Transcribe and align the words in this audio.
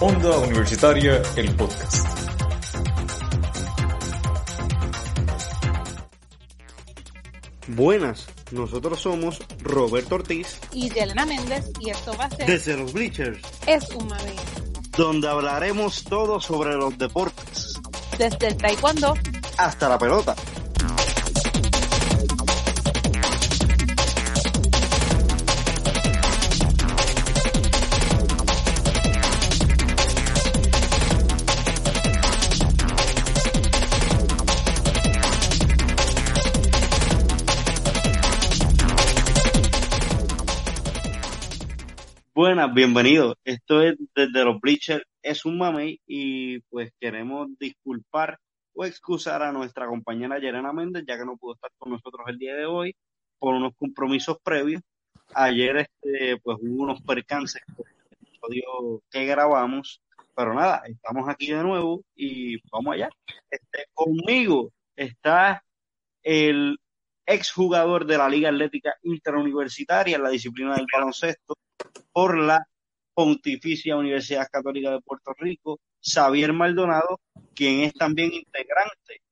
Onda 0.00 0.38
Universitaria, 0.38 1.22
el 1.36 1.54
podcast. 1.54 2.06
Buenas, 7.68 8.26
nosotros 8.52 9.00
somos 9.00 9.40
Roberto 9.60 10.14
Ortiz 10.16 10.58
y 10.72 10.88
Yelena 10.90 11.26
Méndez 11.26 11.70
y 11.80 11.90
esto 11.90 12.16
va 12.16 12.26
a 12.26 12.30
ser 12.30 12.46
desde 12.46 12.76
los 12.76 12.92
Bleachers, 12.92 13.40
Es 13.66 13.88
un 13.90 14.06
Mami. 14.06 14.36
donde 14.96 15.28
hablaremos 15.28 16.04
todo 16.04 16.40
sobre 16.40 16.74
los 16.76 16.96
deportes, 16.96 17.74
Desde 18.18 18.48
el 18.48 18.56
taekwondo 18.56 19.14
hasta 19.58 19.88
la 19.88 19.98
pelota. 19.98 20.34
Buenas, 42.66 42.74
bienvenidos. 42.74 43.36
Esto 43.44 43.80
es 43.80 43.94
desde 44.12 44.44
los 44.44 44.60
Bleachers, 44.60 45.04
es 45.22 45.44
un 45.44 45.56
mamey 45.56 46.00
y 46.04 46.58
pues 46.62 46.90
queremos 46.98 47.48
disculpar 47.60 48.40
o 48.74 48.84
excusar 48.84 49.42
a 49.42 49.52
nuestra 49.52 49.86
compañera 49.86 50.40
Yerena 50.40 50.72
Méndez 50.72 51.04
ya 51.06 51.16
que 51.16 51.24
no 51.24 51.36
pudo 51.36 51.54
estar 51.54 51.70
con 51.78 51.92
nosotros 51.92 52.26
el 52.26 52.38
día 52.38 52.56
de 52.56 52.66
hoy 52.66 52.96
por 53.38 53.54
unos 53.54 53.72
compromisos 53.78 54.38
previos. 54.42 54.82
Ayer 55.32 55.76
este 55.76 56.38
pues 56.42 56.58
hubo 56.60 56.82
unos 56.82 57.00
percances 57.02 57.62
con 57.76 57.86
el 57.86 58.26
episodio 58.26 59.02
que 59.10 59.26
grabamos, 59.26 60.02
pero 60.34 60.52
nada, 60.52 60.82
estamos 60.86 61.28
aquí 61.28 61.52
de 61.52 61.62
nuevo 61.62 62.02
y 62.16 62.56
vamos 62.70 62.94
allá. 62.94 63.10
Este, 63.48 63.86
conmigo 63.94 64.72
está 64.96 65.62
el 66.24 66.80
exjugador 67.26 68.06
de 68.06 68.18
la 68.18 68.28
Liga 68.28 68.48
Atlética 68.48 68.94
Interuniversitaria 69.02 70.16
en 70.16 70.22
la 70.22 70.30
disciplina 70.30 70.76
del 70.76 70.86
baloncesto 70.92 71.56
por 72.12 72.38
la 72.38 72.66
Pontificia 73.12 73.96
Universidad 73.96 74.48
Católica 74.50 74.90
de 74.90 75.00
Puerto 75.00 75.32
Rico, 75.38 75.80
Xavier 76.00 76.52
Maldonado, 76.52 77.20
quien 77.54 77.80
es 77.80 77.94
también 77.94 78.32
integrante 78.32 79.22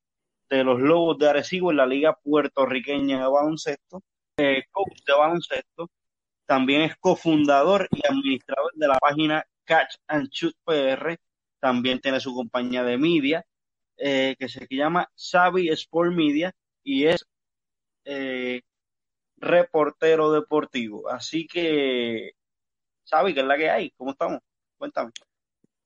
de 0.48 0.64
los 0.64 0.80
Lobos 0.80 1.18
de 1.18 1.28
Arecibo 1.28 1.70
en 1.70 1.76
la 1.76 1.86
Liga 1.86 2.14
Puertorriqueña 2.22 3.20
de 3.20 3.28
Baloncesto, 3.28 4.02
eh, 4.36 4.64
coach 4.70 5.00
de 5.06 5.12
baloncesto, 5.12 5.90
también 6.46 6.82
es 6.82 6.96
cofundador 6.96 7.88
y 7.90 8.06
administrador 8.06 8.72
de 8.74 8.88
la 8.88 8.98
página 8.98 9.44
Catch 9.64 9.96
and 10.08 10.28
Shoot 10.30 10.54
PR, 10.64 11.18
también 11.60 12.00
tiene 12.00 12.20
su 12.20 12.34
compañía 12.34 12.82
de 12.84 12.98
media, 12.98 13.44
eh, 13.96 14.34
que 14.38 14.48
se 14.48 14.66
llama 14.68 15.08
Xavi 15.16 15.68
Sport 15.70 16.12
Media, 16.12 16.52
y 16.82 17.06
es 17.06 17.24
eh, 18.04 18.62
reportero 19.36 20.32
deportivo. 20.32 21.08
Así 21.08 21.46
que, 21.46 22.32
Xavi, 23.08 23.34
¿qué 23.34 23.40
es 23.40 23.46
la 23.46 23.56
que 23.56 23.70
hay? 23.70 23.90
¿Cómo 23.90 24.12
estamos? 24.12 24.40
Cuéntame. 24.78 25.12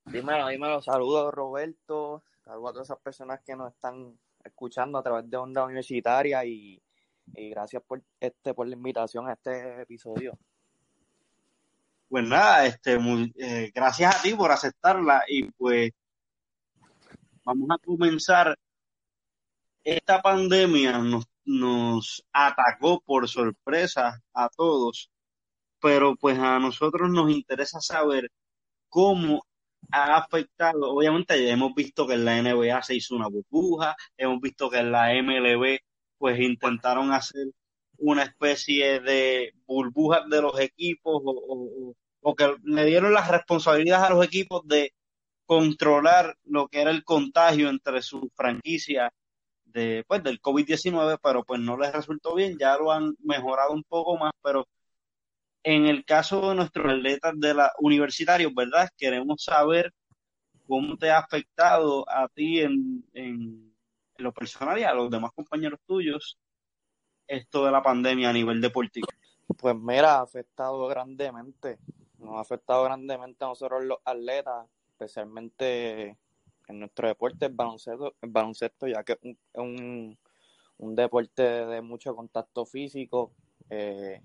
Dímelo, 0.07 0.49
dímelo. 0.49 0.81
Saludos, 0.83 1.33
Roberto. 1.35 2.23
Saludos 2.45 2.71
a 2.71 2.73
todas 2.73 2.89
esas 2.89 3.01
personas 3.01 3.41
que 3.45 3.55
nos 3.57 3.73
están 3.75 4.19
escuchando 4.45 4.99
a 4.99 5.03
través 5.03 5.29
de 5.29 5.37
Onda 5.37 5.65
Universitaria 5.65 6.45
y, 6.45 6.81
y 7.35 7.51
gracias 7.51 7.83
por 7.83 8.03
este 8.21 8.55
por 8.55 8.67
la 8.67 8.75
invitación 8.75 9.29
a 9.29 9.35
este 9.35 9.83
episodio. 9.83 10.39
Pues 12.09 12.27
nada, 12.27 12.65
este, 12.65 12.99
muy, 12.99 13.35
eh, 13.37 13.71
gracias 13.75 14.17
a 14.17 14.23
ti 14.23 14.35
por 14.35 14.51
aceptarla 14.51 15.25
y 15.29 15.51
pues 15.51 15.91
vamos 17.45 17.69
a 17.71 17.79
comenzar. 17.85 18.59
Esta 19.85 20.21
pandemia 20.21 20.99
nos, 20.99 21.27
nos 21.49 22.25
atacó 22.33 23.01
por 23.01 23.29
sorpresa 23.29 24.23
a 24.35 24.49
todos, 24.51 25.11
pero 25.81 26.17
pues 26.17 26.39
a 26.39 26.59
nosotros 26.59 27.11
nos 27.11 27.31
interesa 27.31 27.81
saber 27.81 28.31
cómo 28.89 29.43
ha 29.91 30.19
afectado, 30.19 30.91
obviamente 30.93 31.51
hemos 31.51 31.75
visto 31.75 32.07
que 32.07 32.15
en 32.15 32.25
la 32.27 32.43
NBA 32.43 32.83
se 32.83 32.97
hizo 32.97 33.17
una 33.17 33.29
burbuja, 33.29 33.97
hemos 34.19 34.41
visto 34.41 34.71
que 34.71 34.79
en 34.79 34.93
la 34.93 35.15
MLB 35.15 35.79
pues 36.19 36.39
intentaron 36.41 37.13
hacer 37.13 37.47
una 37.99 38.25
especie 38.25 39.01
de 39.01 39.55
burbujas 39.67 40.29
de 40.29 40.43
los 40.43 40.61
equipos 40.61 41.23
o, 41.25 41.31
o, 41.31 41.95
o, 42.21 42.35
que 42.35 42.57
le 42.65 42.85
dieron 42.85 43.15
las 43.15 43.29
responsabilidades 43.31 44.11
a 44.11 44.15
los 44.15 44.25
equipos 44.25 44.63
de 44.67 44.93
controlar 45.47 46.37
lo 46.45 46.69
que 46.69 46.83
era 46.83 46.91
el 46.91 47.05
contagio 47.05 47.71
entre 47.71 48.03
sus 48.03 48.25
franquicias 48.35 49.11
de, 49.73 50.05
pues, 50.07 50.23
del 50.23 50.41
COVID-19, 50.41 51.19
pero 51.23 51.45
pues 51.45 51.61
no 51.61 51.77
les 51.77 51.93
resultó 51.93 52.35
bien, 52.35 52.57
ya 52.59 52.77
lo 52.77 52.93
han 52.93 53.15
mejorado 53.21 53.73
un 53.73 53.85
poco 53.85 54.17
más, 54.17 54.33
pero 54.43 54.67
en 55.63 55.87
el 55.87 56.05
caso 56.05 56.51
de 56.51 56.57
nuestros 56.57 56.93
atletas 56.93 57.35
de 57.37 57.55
la 57.55 57.73
universitarios, 57.79 58.55
¿verdad? 58.55 58.89
Queremos 58.97 59.43
saber 59.43 59.93
cómo 60.67 60.97
te 60.97 61.11
ha 61.11 61.19
afectado 61.19 62.09
a 62.09 62.29
ti 62.29 62.61
en, 62.61 63.05
en, 63.15 63.75
en 64.17 64.25
lo 64.25 64.33
personal 64.33 64.79
y 64.79 64.85
a 64.85 64.95
los 64.95 65.11
demás 65.11 65.33
compañeros 65.35 65.81
tuyos 65.87 66.39
esto 67.27 67.65
de 67.65 67.71
la 67.71 67.83
pandemia 67.83 68.31
a 68.31 68.33
nivel 68.33 68.61
deportivo. 68.61 69.07
Pues 69.59 69.77
mira, 69.77 70.17
ha 70.17 70.23
afectado 70.23 70.87
grandemente, 70.87 71.79
nos 72.19 72.37
ha 72.37 72.41
afectado 72.41 72.85
grandemente 72.85 73.45
a 73.45 73.49
nosotros 73.49 73.85
los 73.85 73.99
atletas, 74.05 74.67
especialmente 74.91 76.17
en 76.69 76.79
nuestro 76.79 77.09
deporte, 77.09 77.47
el 77.47 77.53
baloncesto, 77.53 78.15
el 78.21 78.31
baloncesto 78.31 78.87
ya 78.87 79.03
que 79.03 79.13
es 79.13 79.37
un, 79.55 80.19
un, 80.79 80.95
deporte 80.95 81.43
de 81.43 81.81
mucho 81.83 82.15
contacto 82.15 82.65
físico. 82.67 83.33
Eh, 83.71 84.21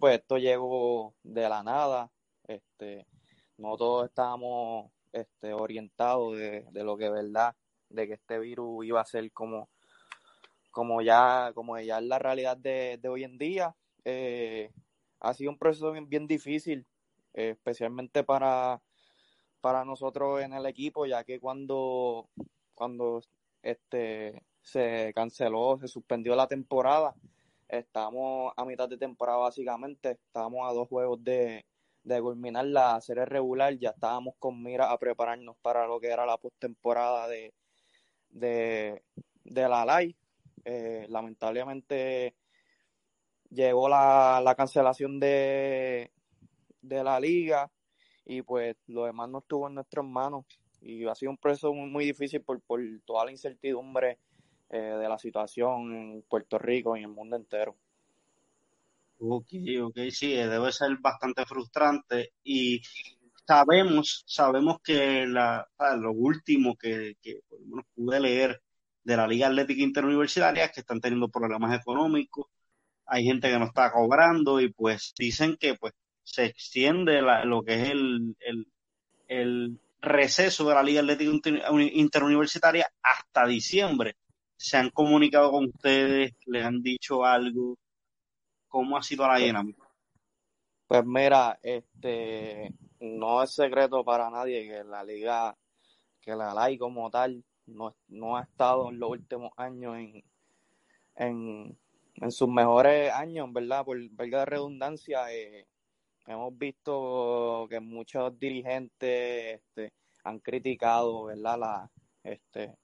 pues 0.00 0.18
esto 0.18 0.38
llegó 0.38 1.14
de 1.22 1.48
la 1.48 1.62
nada, 1.62 2.10
este, 2.46 3.06
no 3.58 3.76
todos 3.76 4.06
estábamos 4.06 4.90
este, 5.12 5.52
orientados 5.52 6.36
de, 6.36 6.66
de 6.70 6.84
lo 6.84 6.96
que 6.96 7.06
es 7.06 7.12
verdad, 7.12 7.54
de 7.88 8.06
que 8.06 8.14
este 8.14 8.38
virus 8.38 8.86
iba 8.86 9.00
a 9.00 9.04
ser 9.04 9.30
como, 9.32 9.68
como 10.70 11.02
ya, 11.02 11.52
como 11.54 11.78
ya 11.78 11.98
es 11.98 12.04
la 12.04 12.18
realidad 12.18 12.56
de, 12.56 12.98
de 13.00 13.08
hoy 13.08 13.24
en 13.24 13.38
día. 13.38 13.74
Eh, 14.04 14.70
ha 15.20 15.34
sido 15.34 15.50
un 15.50 15.58
proceso 15.58 15.92
bien, 15.92 16.08
bien 16.08 16.26
difícil, 16.26 16.86
eh, 17.34 17.50
especialmente 17.50 18.24
para, 18.24 18.80
para 19.62 19.84
nosotros 19.84 20.42
en 20.42 20.52
el 20.52 20.66
equipo, 20.66 21.06
ya 21.06 21.24
que 21.24 21.40
cuando, 21.40 22.28
cuando 22.74 23.22
este, 23.62 24.42
se 24.60 25.12
canceló, 25.14 25.78
se 25.78 25.88
suspendió 25.88 26.34
la 26.34 26.48
temporada, 26.48 27.14
estamos 27.68 28.52
a 28.56 28.64
mitad 28.66 28.88
de 28.88 28.98
temporada 28.98 29.38
básicamente, 29.38 30.10
estábamos 30.10 30.68
a 30.68 30.74
dos 30.74 30.88
juegos 30.88 31.22
de, 31.22 31.64
de 32.02 32.20
culminar 32.20 32.66
la 32.66 33.00
serie 33.00 33.24
regular, 33.24 33.78
ya 33.78 33.90
estábamos 33.90 34.34
con 34.38 34.62
mira 34.62 34.90
a 34.90 34.98
prepararnos 34.98 35.56
para 35.62 35.86
lo 35.86 36.00
que 36.00 36.08
era 36.08 36.26
la 36.26 36.36
postemporada 36.36 37.28
de, 37.28 37.54
de, 38.30 39.02
de 39.44 39.68
la 39.68 39.84
LAI. 39.84 40.16
Eh, 40.64 41.06
lamentablemente 41.08 42.34
llegó 43.48 43.88
la, 43.88 44.40
la 44.42 44.54
cancelación 44.54 45.20
de, 45.20 46.10
de 46.80 47.04
la 47.04 47.20
liga 47.20 47.70
y 48.24 48.42
pues 48.42 48.76
lo 48.86 49.04
demás 49.04 49.28
no 49.28 49.38
estuvo 49.38 49.68
en 49.68 49.74
nuestras 49.74 50.04
manos. 50.04 50.44
Y 50.80 51.06
ha 51.06 51.14
sido 51.14 51.30
un 51.30 51.38
proceso 51.38 51.72
muy, 51.72 52.04
difícil 52.04 52.42
por, 52.42 52.60
por 52.60 52.80
toda 53.04 53.24
la 53.24 53.30
incertidumbre 53.30 54.18
eh, 54.70 54.78
de 54.78 55.08
la 55.08 55.18
situación 55.18 55.94
en 55.94 56.22
Puerto 56.22 56.58
Rico 56.58 56.96
y 56.96 57.00
en 57.00 57.10
el 57.10 57.14
mundo 57.14 57.36
entero. 57.36 57.76
Ok, 59.18 59.52
ok, 59.82 59.98
sí, 60.10 60.32
debe 60.32 60.72
ser 60.72 60.96
bastante 61.00 61.46
frustrante. 61.46 62.32
Y 62.42 62.80
sabemos, 63.46 64.24
sabemos 64.26 64.78
que 64.82 65.26
la, 65.26 65.68
lo 66.00 66.12
último 66.12 66.76
que, 66.76 67.14
que 67.22 67.40
pude 67.94 68.20
leer 68.20 68.60
de 69.04 69.16
la 69.16 69.26
Liga 69.26 69.48
Atlética 69.48 69.82
Interuniversitaria 69.82 70.64
es 70.64 70.72
que 70.72 70.80
están 70.80 71.00
teniendo 71.00 71.28
problemas 71.28 71.78
económicos, 71.78 72.46
hay 73.06 73.24
gente 73.24 73.50
que 73.50 73.58
no 73.58 73.66
está 73.66 73.92
cobrando 73.92 74.60
y 74.60 74.72
pues 74.72 75.12
dicen 75.18 75.56
que 75.58 75.74
pues 75.74 75.92
se 76.22 76.44
extiende 76.44 77.20
la, 77.22 77.44
lo 77.44 77.62
que 77.62 77.74
es 77.74 77.90
el, 77.90 78.36
el, 78.40 78.66
el 79.28 79.78
receso 80.00 80.68
de 80.68 80.74
la 80.74 80.82
Liga 80.82 81.00
Atlética 81.00 81.30
Interuniversitaria 81.94 82.86
hasta 83.02 83.46
diciembre. 83.46 84.16
¿Se 84.56 84.76
han 84.76 84.90
comunicado 84.90 85.50
con 85.50 85.66
ustedes? 85.66 86.34
¿Les 86.46 86.64
han 86.64 86.82
dicho 86.82 87.24
algo? 87.24 87.76
¿Cómo 88.68 88.96
ha 88.96 89.02
sido 89.02 89.26
la 89.26 89.38
dinámica? 89.38 89.82
Pues 90.86 91.04
mira, 91.04 91.58
este 91.62 92.72
no 93.00 93.42
es 93.42 93.50
secreto 93.50 94.04
para 94.04 94.30
nadie 94.30 94.68
que 94.68 94.84
la 94.84 95.02
liga, 95.02 95.56
que 96.20 96.36
la 96.36 96.54
LAI 96.54 96.78
como 96.78 97.10
tal, 97.10 97.42
no, 97.66 97.94
no 98.08 98.36
ha 98.36 98.42
estado 98.42 98.90
en 98.90 98.98
los 98.98 99.10
últimos 99.10 99.52
años 99.56 99.96
en, 99.96 100.24
en, 101.16 101.78
en 102.16 102.30
sus 102.30 102.48
mejores 102.48 103.12
años, 103.12 103.52
¿verdad? 103.52 103.84
Por 103.84 103.98
verga 104.10 104.40
de 104.40 104.46
redundancia, 104.46 105.32
eh, 105.32 105.66
hemos 106.26 106.56
visto 106.56 107.66
que 107.68 107.80
muchos 107.80 108.38
dirigentes 108.38 109.60
este, 109.60 109.92
han 110.24 110.38
criticado, 110.40 111.24
¿verdad? 111.24 111.58
La, 111.58 111.90
este, 112.22 112.76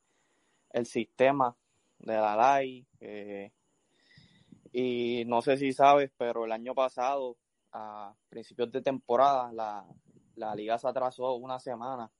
el 0.70 0.86
sistema 0.86 1.56
de 1.98 2.14
la 2.14 2.36
LAI. 2.36 2.86
Eh, 3.00 3.52
y 4.72 5.24
no 5.26 5.42
sé 5.42 5.56
si 5.56 5.72
sabes, 5.72 6.10
pero 6.16 6.44
el 6.44 6.52
año 6.52 6.74
pasado, 6.74 7.36
a 7.72 8.14
principios 8.28 8.70
de 8.70 8.82
temporada, 8.82 9.52
la, 9.52 9.86
la 10.36 10.54
liga 10.54 10.78
se 10.78 10.88
atrasó 10.88 11.34
una 11.34 11.58
semana 11.58 12.10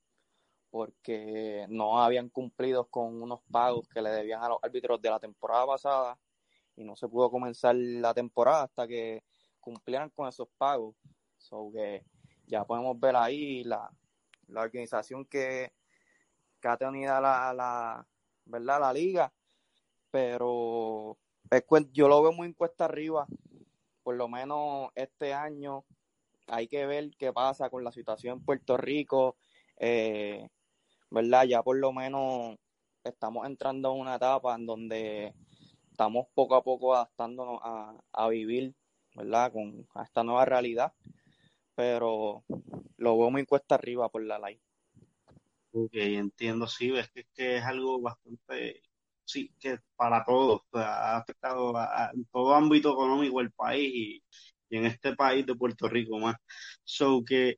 porque 0.69 1.65
no 1.69 2.01
habían 2.01 2.29
cumplido 2.29 2.85
con 2.85 3.21
unos 3.21 3.41
pagos 3.51 3.87
que 3.89 4.01
le 4.01 4.11
debían 4.11 4.43
a 4.43 4.49
los 4.49 4.59
árbitros 4.61 5.01
de 5.01 5.09
la 5.09 5.19
temporada 5.19 5.65
pasada 5.65 6.19
y 6.75 6.83
no 6.83 6.95
se 6.95 7.07
pudo 7.07 7.31
comenzar 7.31 7.75
la 7.75 8.13
temporada 8.13 8.63
hasta 8.63 8.87
que 8.87 9.23
cumplieran 9.69 10.09
con 10.09 10.27
esos 10.27 10.47
pagos. 10.57 10.95
So 11.37 11.71
que 11.71 12.03
ya 12.47 12.65
podemos 12.65 12.99
ver 12.99 13.15
ahí 13.15 13.63
la, 13.63 13.89
la 14.47 14.61
organización 14.61 15.25
que, 15.25 15.71
que 16.59 16.67
ha 16.67 16.77
tenido 16.77 17.19
la, 17.21 17.53
la, 17.53 18.05
¿verdad? 18.45 18.79
la 18.79 18.93
liga, 18.93 19.31
pero 20.11 21.17
yo 21.91 22.07
lo 22.07 22.21
veo 22.21 22.31
muy 22.31 22.47
en 22.47 22.53
cuesta 22.53 22.85
arriba, 22.85 23.27
por 24.03 24.15
lo 24.15 24.27
menos 24.27 24.89
este 24.95 25.33
año 25.33 25.85
hay 26.47 26.67
que 26.67 26.85
ver 26.85 27.11
qué 27.17 27.31
pasa 27.31 27.69
con 27.69 27.83
la 27.83 27.91
situación 27.91 28.39
en 28.39 28.45
Puerto 28.45 28.75
Rico, 28.77 29.37
eh, 29.77 30.49
¿verdad? 31.11 31.43
Ya 31.45 31.63
por 31.63 31.77
lo 31.77 31.93
menos 31.93 32.57
estamos 33.03 33.45
entrando 33.45 33.93
en 33.93 34.01
una 34.01 34.15
etapa 34.15 34.55
en 34.55 34.65
donde 34.65 35.33
estamos 35.91 36.27
poco 36.33 36.55
a 36.55 36.63
poco 36.63 36.95
adaptándonos 36.95 37.59
a, 37.63 37.93
a 38.13 38.27
vivir, 38.29 38.73
¿verdad? 39.19 39.51
Con 39.51 39.85
esta 40.01 40.23
nueva 40.23 40.45
realidad, 40.45 40.93
pero 41.75 42.43
lo 42.97 43.17
veo 43.17 43.29
muy 43.29 43.45
cuesta 43.45 43.75
arriba 43.75 44.09
por 44.09 44.23
la 44.23 44.39
ley. 44.39 44.59
Ok, 45.71 45.91
entiendo, 45.93 46.67
sí, 46.67 46.89
ves 46.89 47.09
que, 47.11 47.25
que 47.33 47.57
es 47.57 47.63
algo 47.63 48.01
bastante, 48.01 48.81
sí, 49.23 49.53
que 49.59 49.77
para 49.95 50.23
todos, 50.25 50.61
ha 50.73 51.17
afectado 51.17 51.77
a, 51.77 52.11
todo 52.31 52.55
ámbito 52.55 52.93
económico 52.93 53.39
del 53.39 53.51
país 53.51 53.91
y, 53.93 54.23
en 54.71 54.85
este 54.85 55.15
país 55.15 55.45
de 55.45 55.55
Puerto 55.55 55.87
Rico 55.87 56.19
más. 56.19 56.35
So 56.83 57.23
que, 57.25 57.57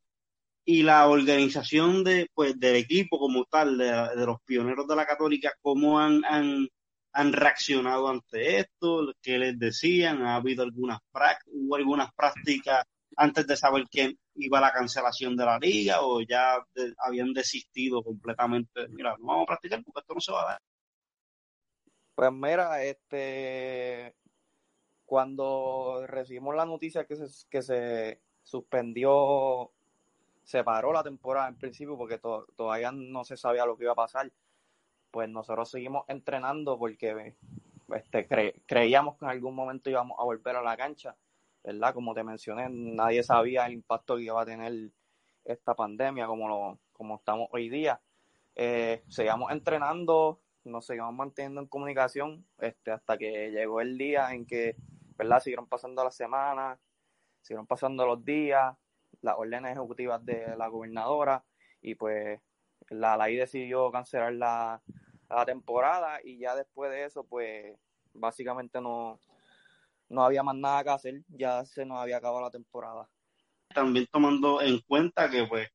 y 0.65 0.83
la 0.83 1.07
organización 1.07 2.03
de, 2.03 2.29
pues, 2.33 2.59
del 2.59 2.77
equipo 2.77 3.19
como 3.19 3.45
tal, 3.45 3.77
de, 3.77 3.85
de 4.15 4.25
los 4.25 4.41
pioneros 4.45 4.87
de 4.87 4.95
la 4.95 5.05
católica, 5.05 5.53
¿cómo 5.61 5.99
han, 5.99 6.23
han, 6.25 6.67
han 7.13 7.33
reaccionado 7.33 8.07
ante 8.07 8.59
esto? 8.59 9.13
¿Qué 9.21 9.37
les 9.37 9.57
decían? 9.59 10.21
¿Ha 10.23 10.35
habido 10.35 10.63
algunas, 10.63 10.99
hubo 11.47 11.75
algunas 11.75 12.13
prácticas 12.13 12.85
antes 13.17 13.45
de 13.47 13.57
saber 13.57 13.83
quién 13.89 14.17
iba 14.35 14.59
a 14.59 14.61
la 14.61 14.71
cancelación 14.71 15.35
de 15.35 15.45
la 15.45 15.59
liga 15.59 16.01
o 16.01 16.21
ya 16.21 16.63
habían 16.99 17.33
desistido 17.33 18.03
completamente? 18.03 18.87
Mira, 18.89 19.15
no 19.19 19.27
vamos 19.27 19.43
a 19.43 19.47
practicar 19.47 19.83
porque 19.83 19.99
esto 19.99 20.13
no 20.13 20.21
se 20.21 20.31
va 20.31 20.41
a 20.41 20.51
dar. 20.51 20.61
Pues 22.15 22.31
mira, 22.31 22.83
este 22.83 24.15
cuando 25.11 26.05
recibimos 26.07 26.55
la 26.55 26.65
noticia 26.65 27.03
que 27.03 27.17
se, 27.17 27.25
que 27.49 27.61
se 27.61 28.21
suspendió, 28.43 29.69
se 30.41 30.63
paró 30.63 30.93
la 30.93 31.03
temporada 31.03 31.49
en 31.49 31.57
principio 31.57 31.97
porque 31.97 32.17
to, 32.17 32.47
todavía 32.55 32.93
no 32.93 33.25
se 33.25 33.35
sabía 33.35 33.65
lo 33.65 33.75
que 33.75 33.83
iba 33.83 33.91
a 33.91 33.95
pasar, 33.95 34.31
pues 35.11 35.29
nosotros 35.29 35.69
seguimos 35.69 36.05
entrenando 36.07 36.79
porque 36.79 37.35
este, 37.95 38.27
cre, 38.27 38.61
creíamos 38.65 39.17
que 39.17 39.25
en 39.25 39.31
algún 39.31 39.53
momento 39.53 39.89
íbamos 39.89 40.17
a 40.19 40.23
volver 40.23 40.55
a 40.55 40.61
la 40.61 40.77
cancha 40.77 41.15
¿verdad? 41.63 41.93
Como 41.93 42.13
te 42.13 42.23
mencioné, 42.23 42.67
nadie 42.69 43.23
sabía 43.23 43.65
el 43.65 43.73
impacto 43.73 44.17
que 44.17 44.23
iba 44.23 44.41
a 44.41 44.45
tener 44.45 44.91
esta 45.45 45.75
pandemia 45.75 46.27
como, 46.27 46.47
lo, 46.47 46.79
como 46.93 47.15
estamos 47.15 47.49
hoy 47.51 47.69
día. 47.69 48.01
Eh, 48.55 49.03
seguíamos 49.07 49.51
entrenando, 49.51 50.41
nos 50.63 50.85
seguimos 50.85 51.13
manteniendo 51.13 51.61
en 51.61 51.67
comunicación 51.67 52.45
este, 52.59 52.91
hasta 52.91 53.17
que 53.17 53.51
llegó 53.51 53.81
el 53.81 53.97
día 53.97 54.33
en 54.33 54.45
que, 54.45 54.75
¿verdad? 55.17 55.39
Siguieron 55.39 55.67
pasando 55.67 56.03
las 56.03 56.15
semanas, 56.15 56.79
siguieron 57.41 57.67
pasando 57.67 58.05
los 58.05 58.23
días, 58.25 58.75
las 59.21 59.35
órdenes 59.37 59.71
ejecutivas 59.71 60.23
de 60.25 60.55
la 60.57 60.67
gobernadora 60.67 61.43
y 61.81 61.95
pues 61.95 62.39
la 62.89 63.17
ley 63.17 63.35
decidió 63.35 63.91
cancelar 63.91 64.33
la, 64.33 64.81
la 65.35 65.45
temporada 65.45 66.19
y 66.23 66.37
ya 66.39 66.55
después 66.55 66.91
de 66.91 67.05
eso, 67.05 67.23
pues 67.23 67.77
básicamente 68.13 68.81
no, 68.81 69.19
no 70.09 70.23
había 70.23 70.43
más 70.43 70.55
nada 70.55 70.83
que 70.83 70.89
hacer, 70.89 71.23
ya 71.29 71.65
se 71.65 71.85
nos 71.85 71.99
había 71.99 72.17
acabado 72.17 72.41
la 72.41 72.51
temporada. 72.51 73.09
También 73.73 74.07
tomando 74.11 74.61
en 74.61 74.79
cuenta 74.81 75.29
que 75.29 75.45
pues 75.45 75.69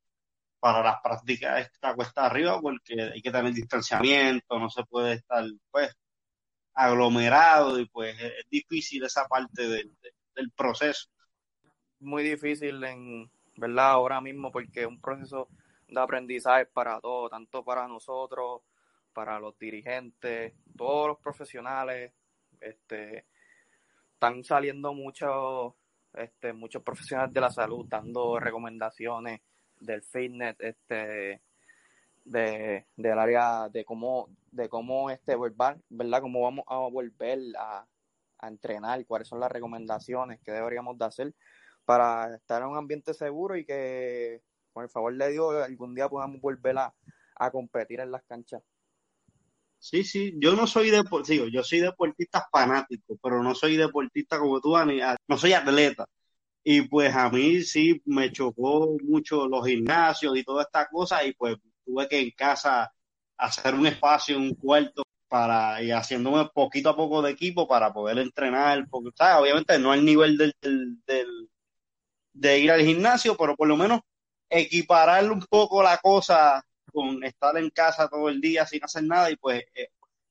para 0.59 0.83
las 0.83 1.01
prácticas 1.01 1.61
está 1.61 1.95
cuesta 1.95 2.25
arriba 2.25 2.59
porque 2.61 3.01
hay 3.13 3.21
que 3.21 3.31
tener 3.31 3.53
distanciamiento, 3.53 4.59
no 4.59 4.69
se 4.69 4.83
puede 4.85 5.13
estar 5.13 5.43
pues 5.71 5.95
aglomerado 6.73 7.79
y 7.79 7.87
pues 7.87 8.15
es 8.19 8.49
difícil 8.49 9.03
esa 9.03 9.25
parte 9.27 9.67
del, 9.67 9.95
del 10.35 10.51
proceso. 10.51 11.09
Muy 11.99 12.21
difícil 12.21 12.83
en, 12.83 13.31
¿verdad? 13.55 13.91
Ahora 13.91 14.21
mismo 14.21 14.51
porque 14.51 14.81
es 14.81 14.87
un 14.87 15.01
proceso 15.01 15.47
de 15.87 15.99
aprendizaje 15.99 16.67
para 16.67 16.99
todos, 16.99 17.31
tanto 17.31 17.63
para 17.63 17.87
nosotros, 17.87 18.61
para 19.17 19.39
los 19.39 19.57
dirigentes, 19.57 20.53
todos 20.77 21.07
los 21.07 21.17
profesionales, 21.17 22.13
este, 22.61 23.25
están 24.13 24.43
saliendo 24.43 24.93
muchos 24.93 25.73
este, 26.13 26.53
muchos 26.53 26.83
profesionales 26.83 27.33
de 27.33 27.41
la 27.41 27.49
salud 27.49 27.87
dando 27.89 28.39
recomendaciones 28.39 29.41
del 29.79 30.03
fitness, 30.03 30.55
este, 30.59 31.41
de, 32.25 32.85
del 32.95 33.17
área 33.17 33.69
de 33.69 33.83
cómo, 33.83 34.29
de 34.51 34.69
cómo 34.69 35.09
este 35.09 35.33
volver, 35.33 35.77
¿verdad? 35.89 36.21
Cómo 36.21 36.41
vamos 36.41 36.65
a 36.67 36.77
volver 36.77 37.39
a, 37.57 37.87
a 38.37 38.47
entrenar, 38.47 39.03
cuáles 39.07 39.27
son 39.27 39.39
las 39.39 39.51
recomendaciones 39.51 40.39
que 40.41 40.51
deberíamos 40.51 40.95
de 40.95 41.05
hacer 41.05 41.33
para 41.85 42.35
estar 42.35 42.61
en 42.61 42.67
un 42.67 42.77
ambiente 42.77 43.15
seguro 43.15 43.55
y 43.55 43.65
que, 43.65 44.43
con 44.73 44.83
el 44.83 44.89
favor 44.91 45.17
de 45.17 45.31
Dios, 45.31 45.55
algún 45.63 45.95
día 45.95 46.07
podamos 46.07 46.39
volver 46.39 46.77
a, 46.77 46.93
a 47.37 47.49
competir 47.49 47.99
en 47.99 48.11
las 48.11 48.21
canchas. 48.25 48.61
Sí, 49.79 50.03
sí, 50.03 50.33
yo 50.37 50.55
no 50.55 50.67
soy 50.67 50.89
deportista, 50.89 51.45
yo 51.51 51.63
soy 51.63 51.79
deportista 51.79 52.47
fanático, 52.51 53.17
pero 53.21 53.41
no 53.43 53.55
soy 53.55 53.77
deportista 53.77 54.39
como 54.39 54.59
tú, 54.59 54.75
Ani, 54.75 54.99
no 55.27 55.37
soy 55.37 55.53
atleta. 55.53 56.05
Y 56.63 56.81
pues 56.83 57.15
a 57.15 57.29
mí 57.29 57.63
sí 57.63 58.01
me 58.05 58.31
chocó 58.31 58.97
mucho 59.03 59.47
los 59.47 59.65
gimnasios 59.65 60.37
y 60.37 60.43
toda 60.43 60.63
esta 60.63 60.87
cosa 60.89 61.23
y 61.25 61.33
pues 61.33 61.57
tuve 61.85 62.07
que 62.09 62.19
en 62.19 62.31
casa 62.31 62.91
hacer 63.37 63.75
un 63.75 63.87
espacio, 63.87 64.37
un 64.37 64.55
cuarto 64.55 65.03
para 65.29 65.81
y 65.83 65.91
haciéndome 65.91 66.49
poquito 66.53 66.89
a 66.89 66.95
poco 66.95 67.21
de 67.21 67.31
equipo 67.31 67.67
para 67.67 67.93
poder 67.93 68.17
entrenar, 68.19 68.87
porque 68.89 69.11
obviamente 69.39 69.79
no 69.79 69.91
al 69.91 70.03
nivel 70.03 70.37
del, 70.37 70.53
del, 70.61 71.49
de 72.33 72.59
ir 72.59 72.71
al 72.71 72.81
gimnasio, 72.81 73.35
pero 73.37 73.55
por 73.55 73.67
lo 73.67 73.77
menos 73.77 74.01
equiparar 74.49 75.31
un 75.31 75.41
poco 75.49 75.83
la 75.83 75.97
cosa 75.99 76.63
con 76.97 77.23
estar 77.23 77.55
en 77.57 77.69
casa 77.69 78.09
todo 78.09 78.27
el 78.27 78.41
día 78.41 78.65
sin 78.65 78.83
hacer 78.83 79.03
nada 79.03 79.29
y 79.29 79.35
pues 79.35 79.63
eh, 79.75 79.89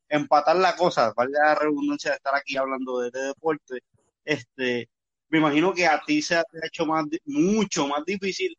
empatar 0.09 0.57
la 0.57 0.75
cosa, 0.75 1.13
vale 1.17 1.31
la 1.33 1.55
redundancia 1.55 2.11
de 2.11 2.17
estar 2.17 2.35
aquí 2.35 2.57
hablando 2.57 2.99
de, 2.99 3.13
de, 3.13 3.21
deporte, 3.29 3.79
este, 4.25 4.89
me 5.29 5.39
imagino 5.39 5.73
que 5.73 5.87
a 5.87 6.03
ti 6.05 6.21
se 6.23 6.35
ha 6.35 6.45
hecho 6.65 6.85
más, 6.85 7.05
mucho 7.25 7.87
más 7.87 8.05
difícil, 8.05 8.53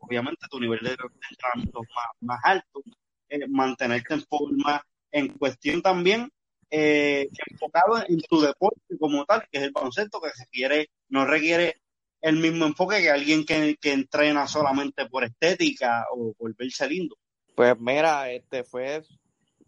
obviamente 0.00 0.46
tu 0.48 0.60
nivel 0.60 0.78
de 0.84 0.90
entrenamiento 1.30 1.80
más, 1.80 2.06
más 2.20 2.40
alto, 2.44 2.80
eh, 3.28 3.48
mantenerte 3.48 4.14
en 4.14 4.22
forma, 4.22 4.80
en 5.10 5.28
cuestión 5.36 5.82
también 5.82 6.30
eh, 6.70 7.28
enfocado 7.50 8.04
en 8.06 8.20
tu 8.20 8.40
deporte 8.40 8.96
como 9.00 9.24
tal, 9.24 9.48
que 9.50 9.58
es 9.58 9.64
el 9.64 9.72
baloncesto, 9.72 10.20
que 10.20 10.30
se 10.30 10.46
quiere, 10.46 10.90
no 11.08 11.24
requiere 11.26 11.80
el 12.20 12.36
mismo 12.36 12.66
enfoque 12.66 13.00
que 13.00 13.10
alguien 13.10 13.44
que, 13.44 13.76
que 13.80 13.92
entrena 13.94 14.46
solamente 14.46 15.06
por 15.06 15.24
estética 15.24 16.06
o 16.12 16.34
por 16.34 16.54
verse 16.54 16.88
lindo. 16.88 17.16
Pues 17.58 17.76
mira, 17.80 18.30
este 18.30 18.62
fue 18.62 19.02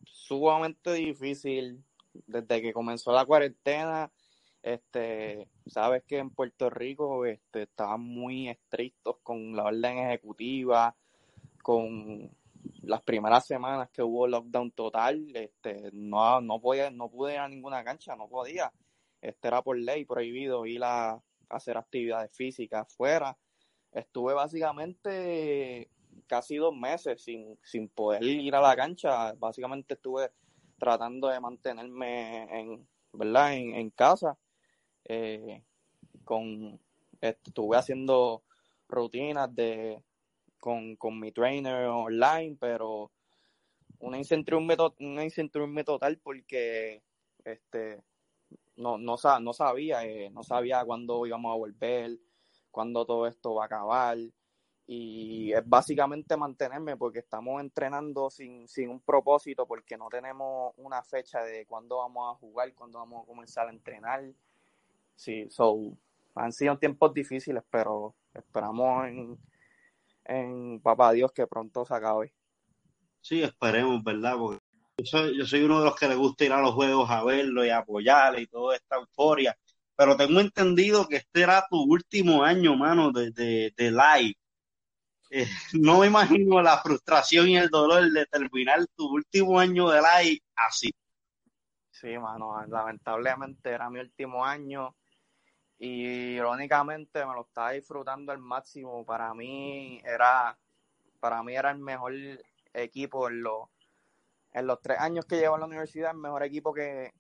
sumamente 0.05 0.93
difícil 0.93 1.85
desde 2.25 2.63
que 2.63 2.73
comenzó 2.73 3.11
la 3.11 3.27
cuarentena. 3.27 4.13
Este, 4.63 5.49
sabes 5.67 6.05
que 6.05 6.19
en 6.19 6.31
Puerto 6.31 6.71
Rico 6.71 7.27
este, 7.27 7.63
estaban 7.63 8.03
muy 8.03 8.49
estrictos 8.49 9.17
con 9.25 9.57
la 9.57 9.65
orden 9.65 9.99
ejecutiva, 9.99 10.95
con 11.65 12.31
las 12.83 13.03
primeras 13.03 13.45
semanas 13.45 13.91
que 13.91 14.05
hubo 14.05 14.29
lockdown 14.29 14.71
total, 14.71 15.27
este, 15.35 15.91
no, 15.93 16.41
no 16.41 16.61
podía, 16.61 16.93
no 16.93 17.11
pude 17.11 17.33
ir 17.33 17.41
a 17.41 17.49
ninguna 17.49 17.83
cancha, 17.83 18.15
no 18.15 18.29
podía. 18.29 18.73
Este 19.21 19.49
era 19.49 19.63
por 19.63 19.77
ley 19.77 20.05
prohibido 20.05 20.65
ir 20.65 20.85
a, 20.85 21.15
a 21.15 21.23
hacer 21.49 21.77
actividades 21.77 22.31
físicas 22.37 22.83
afuera. 22.83 23.37
Estuve 23.91 24.33
básicamente 24.35 25.91
casi 26.31 26.57
dos 26.59 26.73
meses 26.73 27.21
sin, 27.21 27.59
sin 27.65 27.89
poder 27.89 28.23
ir 28.23 28.55
a 28.55 28.61
la 28.61 28.77
cancha. 28.77 29.33
Básicamente 29.33 29.95
estuve 29.95 30.31
tratando 30.79 31.27
de 31.27 31.41
mantenerme 31.41 32.43
en, 32.57 32.89
¿verdad? 33.13 33.55
en, 33.55 33.75
en 33.75 33.91
casa. 33.91 34.39
Eh, 35.05 35.65
con, 36.23 36.81
estuve 37.21 37.77
haciendo 37.77 38.45
rutinas 38.87 39.53
de 39.53 40.01
con, 40.61 40.95
con 40.95 41.19
mi 41.19 41.33
trainer 41.33 41.87
online, 41.87 42.57
pero 42.61 43.11
una 43.99 44.17
incertidumbre, 44.17 44.77
una 45.01 45.25
incertidumbre 45.25 45.83
total 45.83 46.19
porque 46.19 47.03
este 47.45 48.05
no, 48.77 48.99
no, 48.99 49.17
no 49.41 49.53
sabía, 49.53 50.05
eh, 50.05 50.31
no 50.31 50.45
sabía 50.45 50.85
cuándo 50.85 51.27
íbamos 51.27 51.53
a 51.53 51.57
volver, 51.57 52.19
cuándo 52.71 53.05
todo 53.05 53.27
esto 53.27 53.55
va 53.55 53.65
a 53.65 53.67
acabar. 53.67 54.17
Y 54.93 55.53
es 55.53 55.63
básicamente 55.69 56.37
mantenerme 56.37 56.97
porque 56.97 57.21
estamos 57.21 57.61
entrenando 57.61 58.29
sin, 58.29 58.67
sin 58.67 58.91
un 58.91 59.01
propósito, 59.01 59.65
porque 59.65 59.97
no 59.97 60.09
tenemos 60.09 60.75
una 60.79 61.01
fecha 61.05 61.45
de 61.45 61.65
cuándo 61.65 61.99
vamos 61.99 62.35
a 62.35 62.39
jugar, 62.41 62.75
cuándo 62.75 62.99
vamos 62.99 63.23
a 63.23 63.27
comenzar 63.29 63.69
a 63.69 63.71
entrenar. 63.71 64.25
Sí, 65.15 65.47
so, 65.49 65.97
han 66.35 66.53
sido 66.53 66.77
tiempos 66.77 67.15
difíciles, 67.15 67.63
pero 67.71 68.17
esperamos 68.35 69.07
en, 69.07 69.39
en 70.25 70.81
Papá 70.81 71.13
Dios 71.13 71.31
que 71.31 71.47
pronto 71.47 71.85
se 71.85 71.95
acabe. 71.95 72.35
Sí, 73.21 73.45
esperemos, 73.45 74.03
¿verdad? 74.03 74.39
Porque 74.39 74.61
yo 74.99 75.47
soy, 75.47 75.63
uno 75.63 75.79
de 75.79 75.85
los 75.85 75.95
que 75.95 76.09
le 76.09 76.17
gusta 76.17 76.47
ir 76.47 76.53
a 76.53 76.61
los 76.61 76.75
juegos 76.75 77.09
a 77.09 77.23
verlo 77.23 77.65
y 77.65 77.71
apoyarle 77.71 78.41
y 78.41 78.47
toda 78.49 78.75
esta 78.75 78.97
euforia. 78.97 79.57
Pero 79.95 80.17
tengo 80.17 80.41
entendido 80.41 81.07
que 81.07 81.19
este 81.19 81.43
era 81.43 81.65
tu 81.71 81.81
último 81.81 82.43
año, 82.43 82.75
mano, 82.75 83.13
de, 83.13 83.31
de, 83.31 83.73
de 83.77 83.91
live. 83.93 84.40
Eh, 85.33 85.47
no 85.75 86.01
me 86.01 86.09
imagino 86.09 86.61
la 86.61 86.79
frustración 86.79 87.49
y 87.49 87.57
el 87.57 87.69
dolor 87.69 88.11
de 88.11 88.27
terminar 88.27 88.85
tu 88.97 89.15
último 89.15 89.61
año 89.61 89.89
de 89.89 90.01
live 90.01 90.43
así. 90.57 90.93
Sí, 91.89 92.19
mano, 92.19 92.67
lamentablemente 92.67 93.71
era 93.71 93.89
mi 93.89 94.01
último 94.01 94.45
año 94.45 94.97
y 95.79 96.35
irónicamente 96.35 97.25
me 97.25 97.33
lo 97.33 97.43
estaba 97.43 97.71
disfrutando 97.71 98.33
al 98.33 98.39
máximo. 98.39 99.05
Para 99.07 99.33
mí 99.33 100.01
era, 100.05 100.59
para 101.21 101.45
mí 101.45 101.55
era 101.55 101.71
el 101.71 101.79
mejor 101.79 102.13
equipo 102.73 103.29
en 103.29 103.43
los, 103.43 103.69
tres 104.83 104.99
años 104.99 105.27
que 105.27 105.37
llevo 105.37 105.55
en 105.55 105.61
la 105.61 105.67
universidad, 105.67 106.11
el 106.11 106.19
mejor 106.19 106.43
equipo 106.43 106.75
que, 106.75 107.13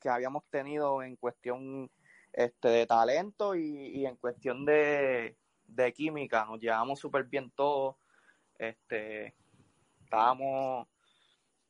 que 0.00 0.08
habíamos 0.08 0.44
tenido 0.48 1.02
en 1.02 1.16
cuestión 1.16 1.90
este, 2.32 2.68
de 2.68 2.86
talento 2.86 3.54
y 3.54 4.06
en 4.06 4.16
cuestión 4.16 4.64
de, 4.64 5.36
de 5.82 5.92
química. 5.92 6.44
Nos 6.44 6.60
llevamos 6.60 6.98
súper 6.98 7.24
bien 7.24 7.50
todos. 7.50 7.96
Este, 8.58 9.34
estábamos, 10.04 10.86